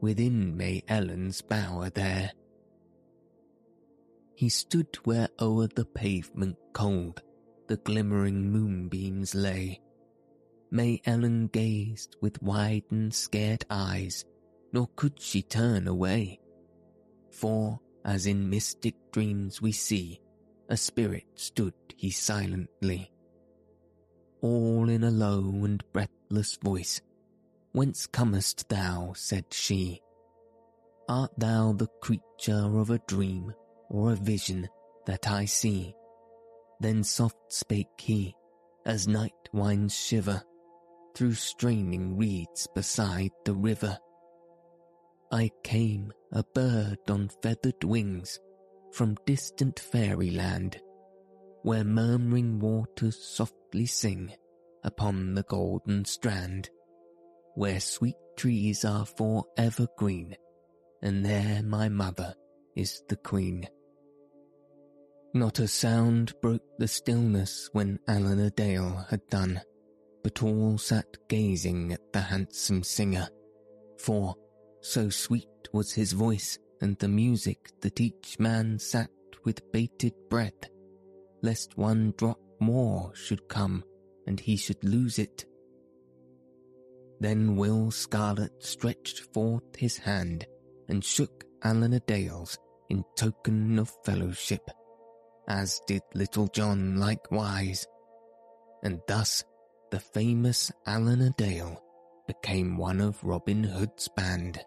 within 0.00 0.56
May 0.56 0.82
Ellen's 0.88 1.42
bower 1.42 1.90
there. 1.90 2.32
He 4.34 4.48
stood 4.48 4.96
where 5.04 5.28
o'er 5.40 5.68
the 5.68 5.84
pavement 5.84 6.56
cold 6.72 7.22
the 7.72 7.76
glimmering 7.78 8.50
moonbeams 8.50 9.34
lay. 9.34 9.80
May 10.70 11.00
Ellen 11.06 11.46
gazed 11.46 12.16
with 12.20 12.42
widened 12.42 13.14
scared 13.14 13.64
eyes, 13.70 14.26
nor 14.72 14.88
could 14.96 15.18
she 15.18 15.40
turn 15.42 15.88
away. 15.88 16.38
For, 17.30 17.80
as 18.04 18.26
in 18.26 18.50
mystic 18.50 18.94
dreams 19.10 19.62
we 19.62 19.72
see, 19.72 20.20
a 20.68 20.76
spirit 20.76 21.24
stood 21.34 21.72
he 21.96 22.10
silently. 22.10 23.10
All 24.42 24.88
in 24.88 25.04
a 25.04 25.10
low 25.10 25.64
and 25.64 25.82
breathless 25.92 26.58
voice, 26.62 27.00
Whence 27.72 28.06
comest 28.06 28.68
thou, 28.68 29.14
said 29.16 29.46
she. 29.50 30.02
Art 31.08 31.32
thou 31.38 31.72
the 31.72 31.88
creature 32.02 32.78
of 32.78 32.90
a 32.90 32.98
dream 33.06 33.54
or 33.92 34.12
a 34.12 34.16
vision 34.16 34.68
that 35.06 35.30
I 35.30 35.44
see? 35.44 35.94
Then 36.80 37.04
soft 37.04 37.52
spake 37.52 37.86
he, 37.98 38.34
as 38.84 39.06
night 39.06 39.48
winds 39.52 39.94
shiver 39.94 40.42
through 41.14 41.34
straining 41.34 42.16
reeds 42.16 42.66
beside 42.74 43.30
the 43.44 43.54
river. 43.54 43.98
I 45.30 45.50
came 45.62 46.12
a 46.32 46.42
bird 46.54 46.98
on 47.08 47.30
feathered 47.42 47.84
wings 47.84 48.40
from 48.92 49.16
distant 49.26 49.78
fairyland, 49.78 50.80
where 51.62 51.84
murmuring 51.84 52.58
waters 52.58 53.22
softly 53.22 53.86
sing 53.86 54.32
upon 54.84 55.34
the 55.34 55.44
golden 55.44 56.04
strand, 56.04 56.70
where 57.54 57.80
sweet 57.80 58.16
trees 58.36 58.84
are 58.84 59.06
for 59.06 59.44
ever 59.56 59.86
green, 59.96 60.34
and 61.02 61.24
there 61.24 61.62
my 61.62 61.88
mother 61.88 62.34
is 62.74 63.02
the 63.08 63.16
queen. 63.16 63.68
Not 65.34 65.60
a 65.60 65.68
sound 65.68 66.34
broke 66.42 66.76
the 66.78 66.86
stillness 66.86 67.70
when 67.72 67.98
Allen 68.06 68.38
a 68.38 68.50
Dale 68.50 69.06
had 69.08 69.26
done, 69.28 69.62
but 70.22 70.42
all 70.42 70.76
sat 70.76 71.06
gazing 71.28 71.92
at 71.92 72.12
the 72.12 72.20
handsome 72.20 72.82
singer, 72.82 73.28
for 73.98 74.34
so 74.82 75.08
sweet 75.08 75.48
was 75.72 75.90
his 75.92 76.12
voice 76.12 76.58
and 76.82 76.98
the 76.98 77.08
music 77.08 77.70
that 77.80 77.98
each 77.98 78.38
man 78.38 78.78
sat 78.78 79.08
with 79.42 79.72
bated 79.72 80.12
breath, 80.28 80.68
lest 81.40 81.78
one 81.78 82.12
drop 82.18 82.38
more 82.60 83.10
should 83.14 83.48
come 83.48 83.82
and 84.26 84.38
he 84.38 84.56
should 84.58 84.84
lose 84.84 85.18
it. 85.18 85.46
Then 87.20 87.56
Will 87.56 87.90
Scarlet 87.90 88.52
stretched 88.62 89.20
forth 89.32 89.76
his 89.76 89.96
hand 89.96 90.46
and 90.90 91.02
shook 91.02 91.44
Allen 91.62 91.94
a 91.94 92.00
Dale's 92.00 92.58
in 92.90 93.02
token 93.16 93.78
of 93.78 93.90
fellowship, 94.04 94.60
as 95.48 95.80
did 95.86 96.02
Little 96.14 96.48
John 96.48 96.96
likewise, 96.96 97.86
and 98.82 99.00
thus 99.06 99.44
the 99.90 100.00
famous 100.00 100.72
Allen 100.86 101.20
a 101.22 101.30
Dale 101.30 101.82
became 102.26 102.76
one 102.76 103.00
of 103.00 103.22
Robin 103.22 103.64
Hood's 103.64 104.08
band. 104.08 104.60